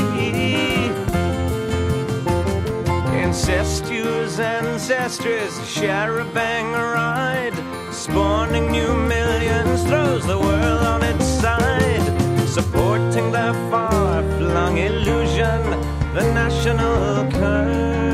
Incestuous 3.23 4.41
ancestors 4.41 5.55
share 5.65 6.19
a 6.19 6.25
bang 6.25 6.73
ride, 6.73 7.55
spawning 7.93 8.73
new 8.73 8.93
millions, 8.97 9.85
throws 9.85 10.27
the 10.27 10.39
world 10.39 10.83
on 10.95 11.05
its 11.05 11.25
side, 11.25 12.49
supporting 12.49 13.31
their 13.31 13.55
far 13.71 14.25
flung 14.39 14.79
illusion, 14.79 15.63
the 16.15 16.25
national 16.35 17.31
curse. 17.31 18.10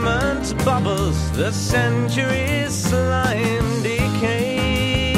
Excrement 0.00 0.64
bubbles, 0.64 1.30
the 1.32 1.52
centuries 1.52 2.72
slime 2.72 3.82
decays. 3.82 5.12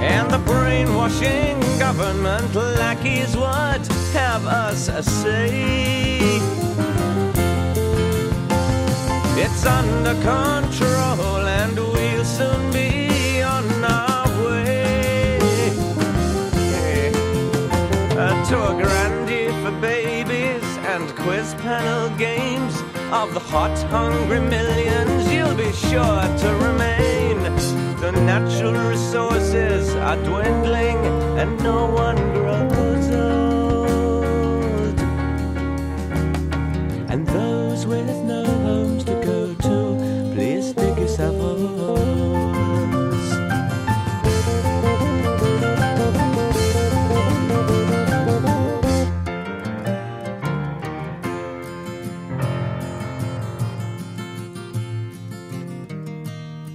And 0.00 0.30
the 0.30 0.38
brainwashing 0.38 1.60
government 1.78 2.54
lackeys 2.54 3.36
would 3.36 3.86
have 4.12 4.46
us 4.46 4.86
say. 5.04 6.40
It's 9.42 9.66
under 9.66 10.14
control 10.14 11.46
and 11.46 11.76
we'll 11.76 12.24
soon 12.24 12.72
be 12.72 13.42
on 13.42 13.84
our 13.84 14.28
way 14.44 15.38
to 18.48 18.56
a 18.68 18.82
grandee 18.82 19.50
for 19.62 19.72
and 20.94 21.14
quiz 21.14 21.54
panel 21.54 22.10
games 22.18 22.74
of 23.12 23.32
the 23.32 23.38
hot, 23.38 23.76
hungry 23.90 24.40
millions. 24.40 25.32
You'll 25.32 25.54
be 25.54 25.72
sure 25.72 26.22
to 26.42 26.48
remain. 26.66 27.36
The 28.00 28.10
natural 28.10 28.72
resources 28.72 29.94
are 29.94 30.16
dwindling 30.24 30.98
and 31.38 31.62
no 31.62 31.86
one 31.86 32.16
grows 32.34 32.49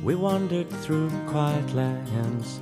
We 0.06 0.14
wandered 0.14 0.70
through 0.70 1.10
quiet 1.26 1.74
lands, 1.74 2.60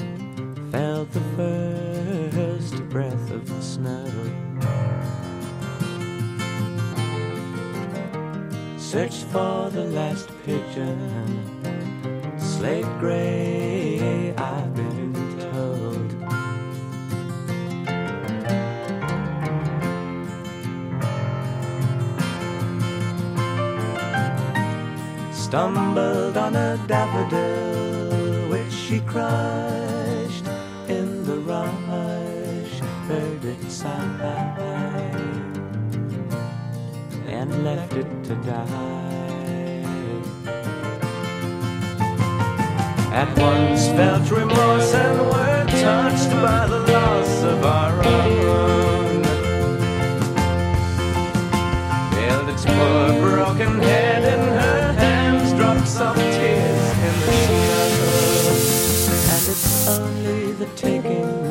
felt 0.72 1.12
the 1.12 1.20
first 1.36 2.82
breath 2.88 3.32
of 3.32 3.46
the 3.46 3.62
snow. 3.62 4.08
Searched 8.78 9.26
for 9.26 9.70
the 9.72 9.84
last 9.92 10.30
pigeon, 10.46 10.98
slate 12.40 12.86
gray, 13.02 14.34
I've 14.38 14.74
been 14.74 14.93
Stumbled 25.54 26.36
on 26.36 26.56
a 26.56 26.84
daffodil 26.88 28.50
which 28.50 28.74
she 28.74 29.02
crushed 29.02 30.48
in 30.88 31.24
the 31.26 31.38
rush, 31.42 32.80
heard 33.08 33.46
it 33.46 33.62
sigh 33.70 33.92
and 37.28 37.64
left 37.64 37.94
it 37.94 38.24
to 38.24 38.34
die. 38.38 39.84
At 43.14 43.30
once 43.38 43.90
felt 43.90 44.32
remorse 44.32 44.92
and 44.96 45.20
we're 45.20 45.66
touched 45.84 46.32
by 46.32 46.66
the 46.66 46.80
loss 46.80 47.44
of 47.44 47.64
our 47.64 48.04
own. 48.04 49.24
Held 52.12 52.50
its 52.50 52.66
poor 52.66 53.22
broken 53.22 53.80
head 53.82 54.24
in 54.34 54.53
only 59.88 60.52
the 60.54 60.66
taking 60.76 61.43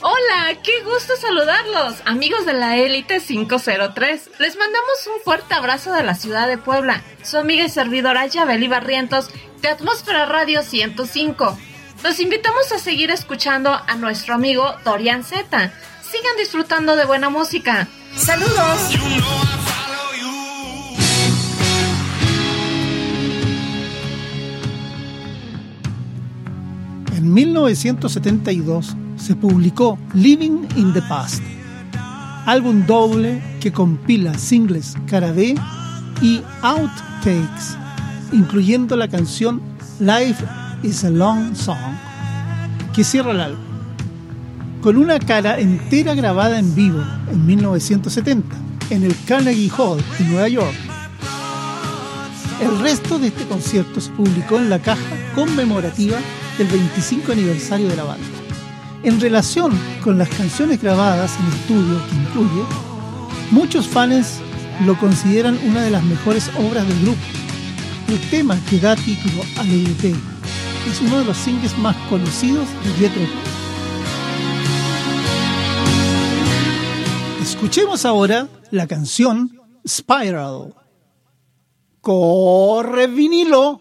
Hola, 0.00 0.56
qué 0.62 0.82
gusto 0.82 1.14
saludarlos, 1.20 1.96
amigos 2.06 2.46
de 2.46 2.54
la 2.54 2.78
Élite 2.78 3.20
503. 3.20 4.30
Les 4.38 4.56
mandamos 4.56 5.06
un 5.14 5.20
fuerte 5.22 5.52
abrazo 5.52 5.92
de 5.92 6.04
la 6.04 6.14
ciudad 6.14 6.48
de 6.48 6.56
Puebla. 6.56 7.02
Su 7.22 7.36
amiga 7.36 7.64
y 7.64 7.68
servidora 7.68 8.24
Yabeli 8.26 8.68
Barrientos 8.68 9.28
de 9.60 9.68
Atmósfera 9.68 10.24
Radio 10.24 10.62
105. 10.62 11.58
Los 12.02 12.20
invitamos 12.20 12.70
a 12.72 12.78
seguir 12.78 13.10
escuchando 13.10 13.70
a 13.72 13.96
nuestro 13.96 14.34
amigo 14.34 14.64
Dorian 14.84 15.24
Z. 15.24 15.72
Sigan 16.00 16.36
disfrutando 16.38 16.94
de 16.94 17.04
buena 17.04 17.28
música. 17.28 17.88
¡Saludos! 18.14 18.94
En 27.16 27.34
1972 27.34 28.96
se 29.16 29.34
publicó 29.34 29.98
Living 30.14 30.68
in 30.76 30.92
the 30.92 31.02
Past, 31.02 31.42
álbum 32.46 32.86
doble 32.86 33.42
que 33.60 33.72
compila 33.72 34.38
singles 34.38 34.94
cara 35.10 35.32
B 35.32 35.56
y 36.22 36.42
outtakes, 36.62 37.76
incluyendo 38.32 38.96
la 38.96 39.08
canción 39.08 39.60
Life 39.98 40.44
is 40.82 41.04
a 41.04 41.10
Long 41.10 41.54
Song, 41.54 41.96
que 42.94 43.04
cierra 43.04 43.32
el 43.32 43.40
álbum. 43.40 43.64
Con 44.82 44.96
una 44.96 45.18
cara 45.18 45.58
entera 45.58 46.14
grabada 46.14 46.58
en 46.58 46.74
vivo 46.74 47.02
en 47.30 47.46
1970 47.46 48.56
en 48.90 49.04
el 49.04 49.14
Carnegie 49.26 49.70
Hall 49.76 50.02
en 50.18 50.32
Nueva 50.32 50.48
York. 50.48 50.74
El 52.60 52.78
resto 52.80 53.18
de 53.18 53.28
este 53.28 53.44
concierto 53.44 54.00
se 54.00 54.10
publicó 54.12 54.58
en 54.58 54.70
la 54.70 54.78
caja 54.78 55.02
conmemorativa 55.34 56.18
del 56.56 56.68
25 56.68 57.32
aniversario 57.32 57.88
de 57.88 57.96
la 57.96 58.04
banda. 58.04 58.26
En 59.02 59.20
relación 59.20 59.72
con 60.02 60.18
las 60.18 60.28
canciones 60.28 60.82
grabadas 60.82 61.36
en 61.38 61.46
estudio 61.54 62.00
que 62.08 62.16
incluye, 62.16 62.62
muchos 63.50 63.86
fans 63.86 64.40
lo 64.84 64.98
consideran 64.98 65.58
una 65.66 65.82
de 65.82 65.90
las 65.90 66.02
mejores 66.02 66.50
obras 66.56 66.86
del 66.86 67.00
grupo. 67.02 67.20
El 68.08 68.20
tema 68.30 68.56
que 68.68 68.78
da 68.78 68.96
título 68.96 69.42
al 69.58 69.68
LP 69.68 70.37
es 70.86 71.00
uno 71.00 71.18
de 71.18 71.24
los 71.24 71.36
singles 71.36 71.76
más 71.78 71.96
conocidos 72.08 72.68
de 72.84 72.90
Jethro. 72.92 73.22
Escuchemos 77.42 78.04
ahora 78.04 78.48
la 78.70 78.86
canción 78.86 79.60
Spiral. 79.86 80.74
Corre 82.00 83.06
vinilo. 83.06 83.80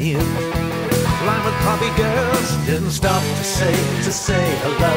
Lined 0.00 1.44
with 1.44 1.54
poppy 1.60 1.90
girls, 1.94 2.56
didn't 2.64 2.90
stop 2.90 3.20
to 3.20 3.44
say, 3.44 3.74
to 4.02 4.10
say 4.10 4.58
hello. 4.64 4.94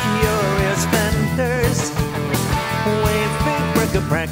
Curious 0.00 0.82
vendors, 0.86 1.92
waving 3.04 3.64
bric-a-brac. 3.74 4.30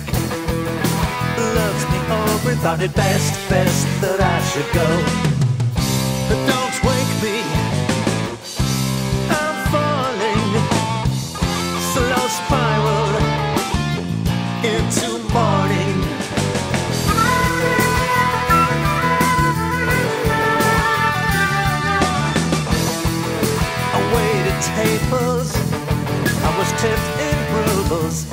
Loves 1.58 1.84
me 1.92 1.98
over, 2.08 2.54
thought 2.62 2.80
it 2.80 2.94
best, 2.94 3.34
best 3.50 3.86
that 4.00 4.20
I 4.22 4.40
should 4.48 4.70
go. 4.72 4.88
But 6.28 6.40
don't 6.48 6.76
wake 6.88 7.03
tables, 24.76 25.54
I 26.42 26.50
was 26.58 26.70
tipped 26.82 27.10
in 27.28 27.38
rubles. 27.54 28.26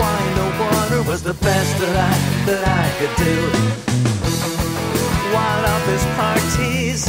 Wine 0.00 0.36
or 0.44 0.52
water 0.64 1.02
was 1.08 1.22
the 1.22 1.34
best 1.34 1.72
that 1.80 1.96
I 2.10 2.14
that 2.48 2.62
I 2.82 2.86
could 2.98 3.14
do. 3.28 3.36
While 5.34 5.62
office 5.74 6.06
parties 6.20 7.00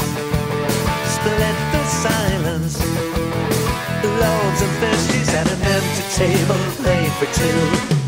split 1.16 1.58
the 1.74 1.84
silence. 2.06 2.76
Loaves 4.22 4.62
and 4.66 4.74
fishies 4.82 5.30
at 5.40 5.48
an 5.56 5.62
empty 5.76 6.04
table 6.22 6.62
laid 6.84 7.12
for 7.20 7.30
two. 7.40 8.07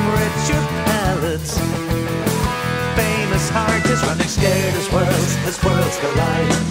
From 0.00 0.12
richer 0.12 0.62
palettes. 0.86 1.58
Famous 2.96 3.50
heart 3.50 3.84
is 3.86 4.02
running 4.06 4.28
scared 4.28 4.74
as 4.74 4.92
worlds 4.92 5.36
as 5.46 5.64
worlds 5.64 5.98
collide. 6.00 6.69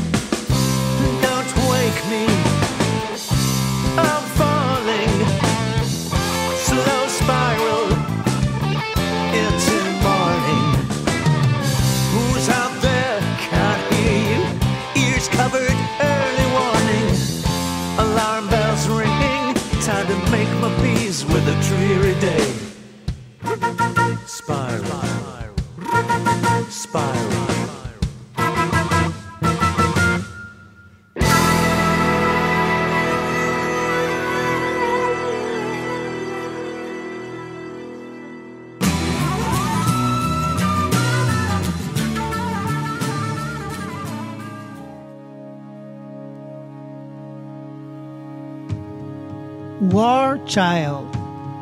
Child, 50.50 51.06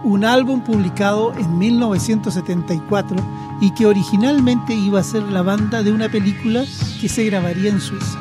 un 0.06 0.24
álbum 0.24 0.62
publicado 0.62 1.34
en 1.38 1.58
1974 1.58 3.18
y 3.60 3.72
que 3.72 3.86
originalmente 3.86 4.74
iba 4.74 5.02
a 5.02 5.04
ser 5.04 5.24
la 5.24 5.42
banda 5.42 5.84
de 5.84 5.92
una 5.92 6.08
película 6.08 6.64
que 7.02 7.10
se 7.10 7.26
grabaría 7.26 7.70
en 7.70 7.82
Suiza. 7.82 8.18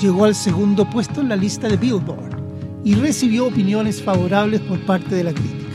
Llegó 0.00 0.26
al 0.26 0.36
segundo 0.36 0.88
puesto 0.88 1.20
en 1.20 1.30
la 1.30 1.36
lista 1.36 1.66
de 1.66 1.76
Billboard 1.76 2.40
y 2.84 2.94
recibió 2.94 3.48
opiniones 3.48 4.00
favorables 4.00 4.60
por 4.60 4.78
parte 4.86 5.16
de 5.16 5.24
la 5.24 5.32
crítica. 5.32 5.74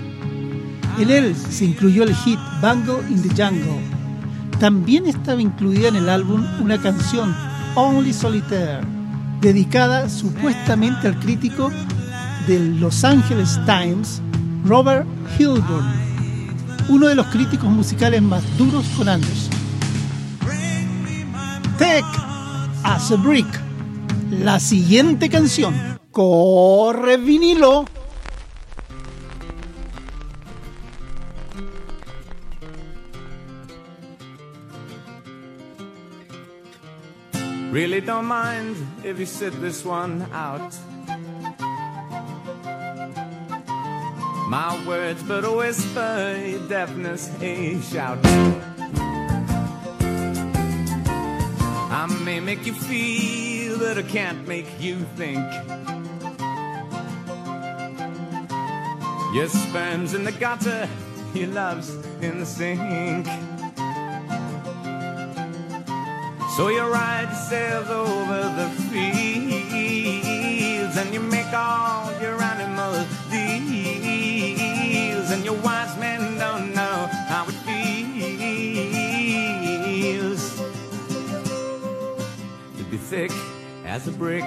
En 0.99 1.09
él 1.09 1.35
se 1.35 1.65
incluyó 1.65 2.03
el 2.03 2.15
hit 2.15 2.39
Bungle 2.61 3.03
in 3.09 3.21
the 3.21 3.29
Jungle. 3.29 3.81
También 4.57 5.05
estaba 5.05 5.41
incluida 5.41 5.89
en 5.89 5.97
el 5.97 6.07
álbum 6.07 6.45
una 6.61 6.77
canción, 6.77 7.35
Only 7.75 8.13
Solitaire, 8.13 8.87
dedicada 9.41 10.07
supuestamente 10.07 11.09
al 11.09 11.19
crítico 11.19 11.69
del 12.47 12.79
Los 12.79 13.03
Angeles 13.03 13.59
Times, 13.65 14.21
Robert 14.65 15.05
Hilburn, 15.37 15.85
uno 16.89 17.07
de 17.07 17.15
los 17.15 17.27
críticos 17.27 17.69
musicales 17.69 18.21
más 18.21 18.43
duros 18.57 18.85
con 18.97 19.07
Anderson. 19.07 19.53
Tech 21.77 22.03
as 22.83 23.11
a 23.11 23.15
Brick, 23.15 23.47
la 24.31 24.59
siguiente 24.59 25.29
canción. 25.29 25.73
Corre 26.11 27.17
vinilo. 27.17 27.85
Really 37.71 38.01
don't 38.01 38.25
mind 38.25 38.75
if 39.05 39.19
you 39.19 39.25
sit 39.25 39.53
this 39.61 39.85
one 39.85 40.25
out. 40.33 40.73
My 44.49 44.83
words 44.87 45.21
but 45.21 45.45
a 45.45 45.51
whisper, 45.51 46.41
your 46.43 46.67
deafness 46.67 47.29
a 47.39 47.79
shout. 47.81 48.17
I 51.91 52.07
may 52.25 52.39
make 52.39 52.65
you 52.65 52.73
feel, 52.73 53.77
but 53.77 53.99
I 53.99 54.01
can't 54.01 54.47
make 54.47 54.65
you 54.81 55.05
think. 55.15 55.37
Your 59.35 59.49
sperm's 59.49 60.15
in 60.15 60.23
the 60.23 60.31
gutter, 60.31 60.89
your 61.35 61.49
love's 61.49 61.93
in 62.19 62.39
the 62.39 62.45
sink. 62.47 63.27
So 66.57 66.69
you 66.69 66.81
ride 66.91 67.29
yourself 67.29 67.87
over 67.87 68.49
the 68.57 68.69
fields 68.89 69.77
and 70.97 71.13
you 71.13 71.19
make 71.19 71.53
all 71.53 72.11
your 72.19 72.41
animals 72.41 73.05
and 73.31 73.98
your 75.49 75.59
wise 75.61 75.97
men 75.97 76.37
don't 76.37 76.75
know 76.75 77.07
how 77.27 77.43
it 77.47 77.55
feels 77.65 78.83
to 82.77 82.83
be 82.83 82.97
thick 82.97 83.31
as 83.83 84.07
a 84.07 84.11
brick. 84.11 84.43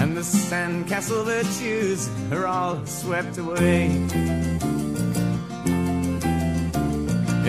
And 0.00 0.14
the 0.14 0.20
sandcastle 0.20 1.24
virtues 1.24 2.10
are 2.30 2.46
all 2.46 2.84
swept 2.84 3.38
away. 3.38 3.86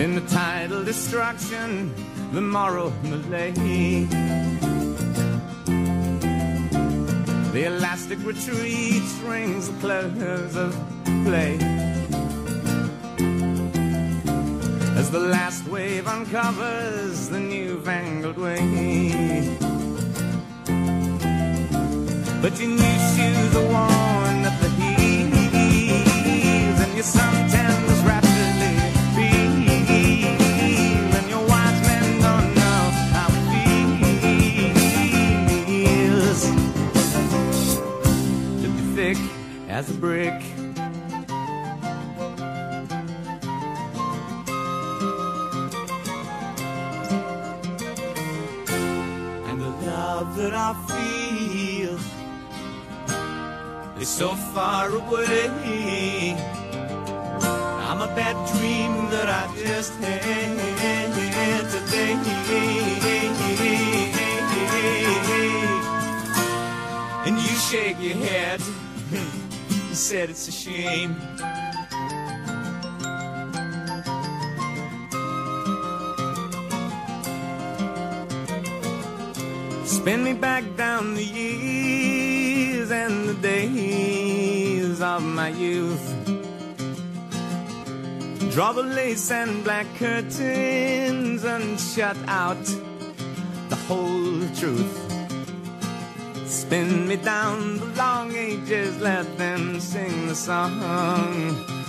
In 0.02 0.14
the 0.14 0.24
tidal 0.28 0.84
destruction, 0.84 1.92
the 2.32 2.40
moral 2.40 2.94
malaise. 3.02 4.73
The 7.54 7.64
elastic 7.66 8.18
retreat 8.26 9.04
rings 9.22 9.68
the 9.68 9.74
close 9.78 10.56
of 10.56 10.74
play. 11.24 11.56
As 14.98 15.08
the 15.12 15.20
last 15.20 15.64
wave 15.68 16.08
uncovers 16.08 17.28
the 17.28 17.38
newfangled 17.38 18.38
way. 18.38 19.56
But 22.42 22.58
your 22.58 22.70
new 22.70 22.98
shoes 23.14 23.54
are 23.60 23.68
worn 23.74 24.44
at 24.50 24.56
the 24.60 24.70
heels, 24.80 26.00
and 26.84 26.92
your 26.98 27.04
suntan 27.04 27.63
as 39.74 39.90
a 39.90 39.94
brick. 39.94 40.40
And 49.48 49.60
the 49.60 49.72
love 49.84 50.36
that 50.36 50.54
I 50.54 50.74
feel 50.92 51.98
is 54.00 54.08
so 54.08 54.36
far 54.54 54.90
away. 54.90 56.36
I'm 57.88 58.00
a 58.00 58.10
bad 58.14 58.36
dream 58.54 58.92
that 59.10 59.28
I 59.28 59.52
just 59.56 59.92
had 59.94 61.64
today. 61.70 62.12
And 67.26 67.36
you 67.40 67.54
shake 67.68 67.96
your 68.00 68.16
head. 68.18 68.60
You 69.94 69.98
said 69.98 70.28
it's 70.28 70.48
a 70.48 70.50
shame. 70.50 71.14
Spin 79.86 80.24
me 80.24 80.32
back 80.32 80.64
down 80.76 81.14
the 81.14 81.22
years 81.22 82.90
and 82.90 83.28
the 83.28 83.34
days 83.34 85.00
of 85.00 85.22
my 85.22 85.50
youth. 85.50 86.06
Draw 88.50 88.72
the 88.72 88.82
lace 88.82 89.30
and 89.30 89.62
black 89.62 89.86
curtains 89.94 91.44
and 91.44 91.78
shut 91.78 92.16
out 92.26 92.64
the 93.68 93.76
whole 93.86 94.40
truth. 94.56 95.03
Spin 96.54 97.08
me 97.08 97.16
down 97.16 97.78
the 97.78 97.86
long 97.96 98.30
ages, 98.32 99.00
let 99.00 99.26
them 99.36 99.80
sing 99.80 100.28
the 100.28 100.36
song. 100.36 101.83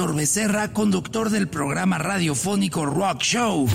Héctor 0.00 0.16
Becerra, 0.16 0.72
conductor 0.72 1.28
del 1.28 1.46
programa 1.48 1.98
radiofónico 1.98 2.86
Rock 2.86 3.20
Show. 3.20 3.68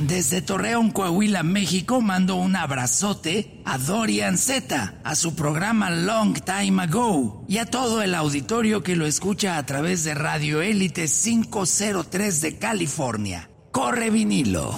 Desde 0.00 0.40
Torreón, 0.40 0.90
Coahuila, 0.90 1.42
México, 1.42 2.00
mando 2.00 2.36
un 2.36 2.56
abrazote 2.56 3.60
a 3.66 3.76
Dorian 3.76 4.38
Z, 4.38 4.94
a 5.04 5.14
su 5.14 5.34
programa 5.34 5.90
Long 5.90 6.40
Time 6.40 6.82
Ago 6.82 7.44
y 7.46 7.58
a 7.58 7.66
todo 7.66 8.00
el 8.00 8.14
auditorio 8.14 8.82
que 8.82 8.96
lo 8.96 9.04
escucha 9.04 9.58
a 9.58 9.66
través 9.66 10.04
de 10.04 10.14
Radio 10.14 10.62
Élite 10.62 11.06
503 11.06 12.40
de 12.40 12.56
California. 12.56 13.50
Corre 13.72 14.08
vinilo. 14.08 14.74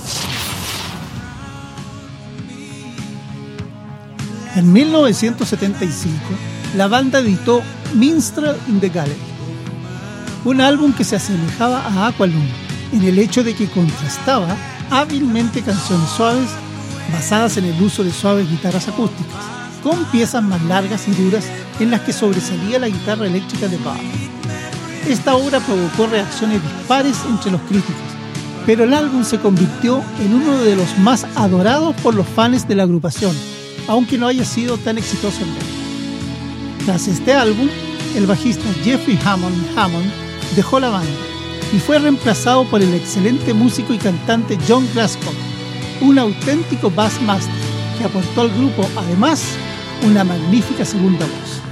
En 4.56 4.72
1975, 4.72 6.18
la 6.76 6.88
banda 6.88 7.20
editó 7.20 7.62
Minstrel 7.94 8.56
in 8.66 8.80
the 8.80 8.88
Gallery, 8.88 9.27
un 10.44 10.60
álbum 10.60 10.92
que 10.92 11.04
se 11.04 11.16
asemejaba 11.16 11.80
a 11.80 12.08
Aqualung 12.08 12.48
en 12.92 13.02
el 13.02 13.18
hecho 13.18 13.42
de 13.42 13.54
que 13.54 13.68
contrastaba 13.68 14.56
hábilmente 14.90 15.62
canciones 15.62 16.08
suaves 16.10 16.48
basadas 17.12 17.56
en 17.56 17.64
el 17.64 17.82
uso 17.82 18.04
de 18.04 18.12
suaves 18.12 18.48
guitarras 18.48 18.88
acústicas, 18.88 19.44
con 19.82 20.04
piezas 20.06 20.42
más 20.42 20.62
largas 20.64 21.08
y 21.08 21.12
duras 21.12 21.46
en 21.80 21.90
las 21.90 22.02
que 22.02 22.12
sobresalía 22.12 22.78
la 22.78 22.88
guitarra 22.88 23.26
eléctrica 23.26 23.68
de 23.68 23.76
Bob. 23.78 23.96
Esta 25.08 25.34
obra 25.36 25.60
provocó 25.60 26.06
reacciones 26.06 26.62
dispares 26.62 27.16
entre 27.28 27.52
los 27.52 27.60
críticos, 27.62 27.96
pero 28.66 28.84
el 28.84 28.92
álbum 28.92 29.24
se 29.24 29.38
convirtió 29.38 30.02
en 30.20 30.34
uno 30.34 30.58
de 30.58 30.76
los 30.76 30.98
más 30.98 31.26
adorados 31.34 31.94
por 32.02 32.14
los 32.14 32.26
fans 32.26 32.68
de 32.68 32.74
la 32.74 32.82
agrupación, 32.82 33.34
aunque 33.86 34.18
no 34.18 34.26
haya 34.26 34.44
sido 34.44 34.76
tan 34.76 34.98
exitoso 34.98 35.40
en 35.42 35.54
venta. 35.54 36.84
Tras 36.84 37.08
este 37.08 37.32
álbum, 37.32 37.68
el 38.14 38.26
bajista 38.26 38.64
Jeffrey 38.84 39.18
Hammond 39.24 39.56
dejó 40.56 40.80
la 40.80 40.90
banda 40.90 41.10
y 41.72 41.78
fue 41.78 41.98
reemplazado 41.98 42.64
por 42.64 42.82
el 42.82 42.94
excelente 42.94 43.52
músico 43.54 43.92
y 43.92 43.98
cantante 43.98 44.58
John 44.66 44.88
Glasgow, 44.94 45.32
un 46.00 46.18
auténtico 46.18 46.90
bassmaster 46.90 47.52
que 47.98 48.04
aportó 48.04 48.42
al 48.42 48.50
grupo 48.50 48.88
además 48.96 49.42
una 50.06 50.24
magnífica 50.24 50.84
segunda 50.84 51.26
voz. 51.26 51.67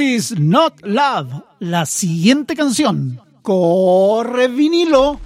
This 0.00 0.30
is 0.30 0.40
not 0.40 0.80
love. 0.82 1.44
La 1.58 1.84
siguiente 1.84 2.56
canción. 2.56 3.20
Corre 3.42 4.48
vinilo. 4.48 5.20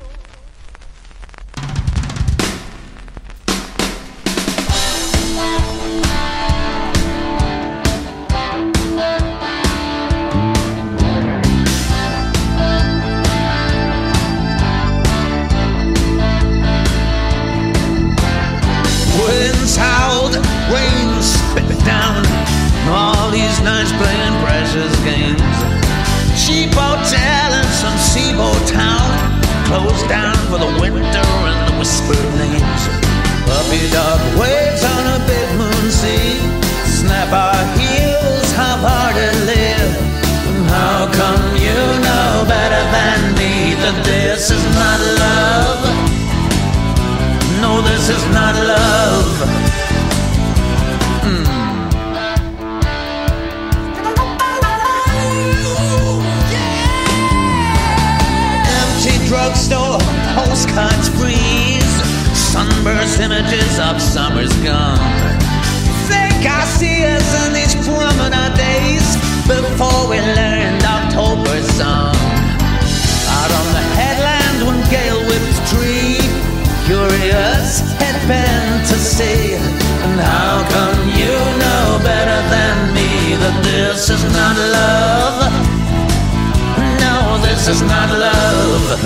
This 87.67 87.77
is 87.77 87.83
not 87.89 88.11
love. 88.11 89.01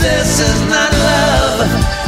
This 0.00 0.38
is 0.38 0.60
not 0.70 0.92
love. 0.92 2.01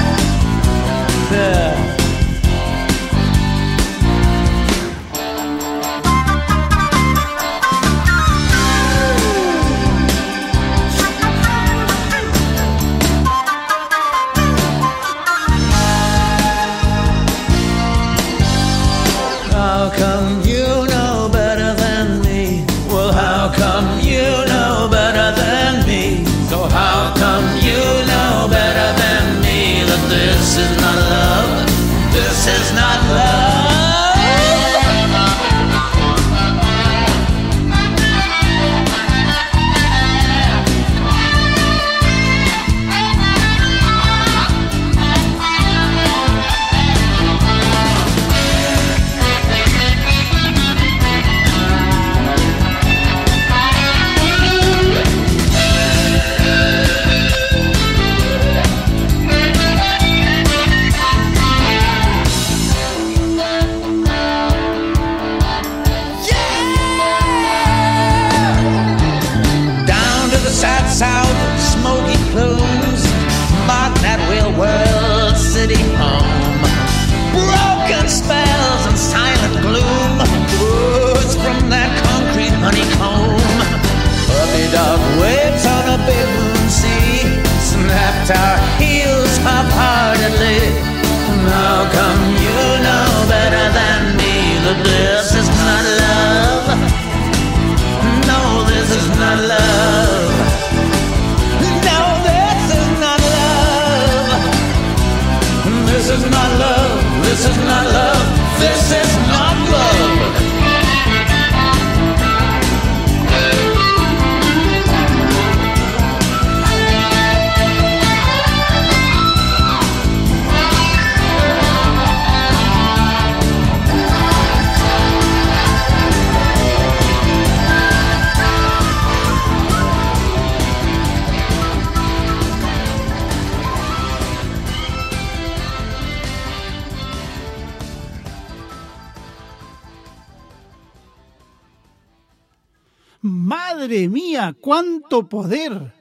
Cuánto 144.52 145.28
poder. 145.28 145.94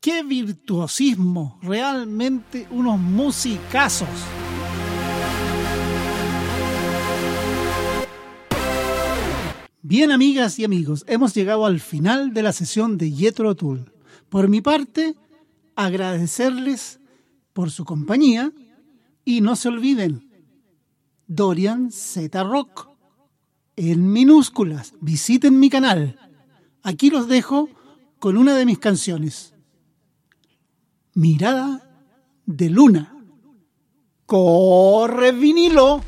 Qué 0.00 0.22
virtuosismo, 0.22 1.58
realmente 1.62 2.68
unos 2.70 2.98
musicazos. 2.98 4.08
Bien, 9.82 10.12
amigas 10.12 10.58
y 10.58 10.64
amigos, 10.64 11.04
hemos 11.08 11.34
llegado 11.34 11.66
al 11.66 11.80
final 11.80 12.32
de 12.32 12.42
la 12.42 12.52
sesión 12.52 12.98
de 12.98 13.10
Yetro 13.10 13.56
Tool. 13.56 13.92
Por 14.28 14.48
mi 14.48 14.60
parte, 14.60 15.16
agradecerles 15.74 17.00
por 17.52 17.70
su 17.70 17.84
compañía 17.84 18.52
y 19.24 19.40
no 19.40 19.56
se 19.56 19.68
olviden, 19.68 20.30
Dorian 21.26 21.90
Z 21.90 22.42
Rock 22.44 22.88
en 23.76 24.12
minúsculas. 24.12 24.94
Visiten 25.00 25.58
mi 25.58 25.70
canal. 25.70 26.27
Aquí 26.88 27.10
los 27.10 27.28
dejo 27.28 27.68
con 28.18 28.38
una 28.38 28.56
de 28.56 28.64
mis 28.64 28.78
canciones. 28.78 29.52
Mirada 31.12 31.86
de 32.46 32.70
luna. 32.70 33.14
Corre 34.24 35.32
vinilo. 35.32 36.00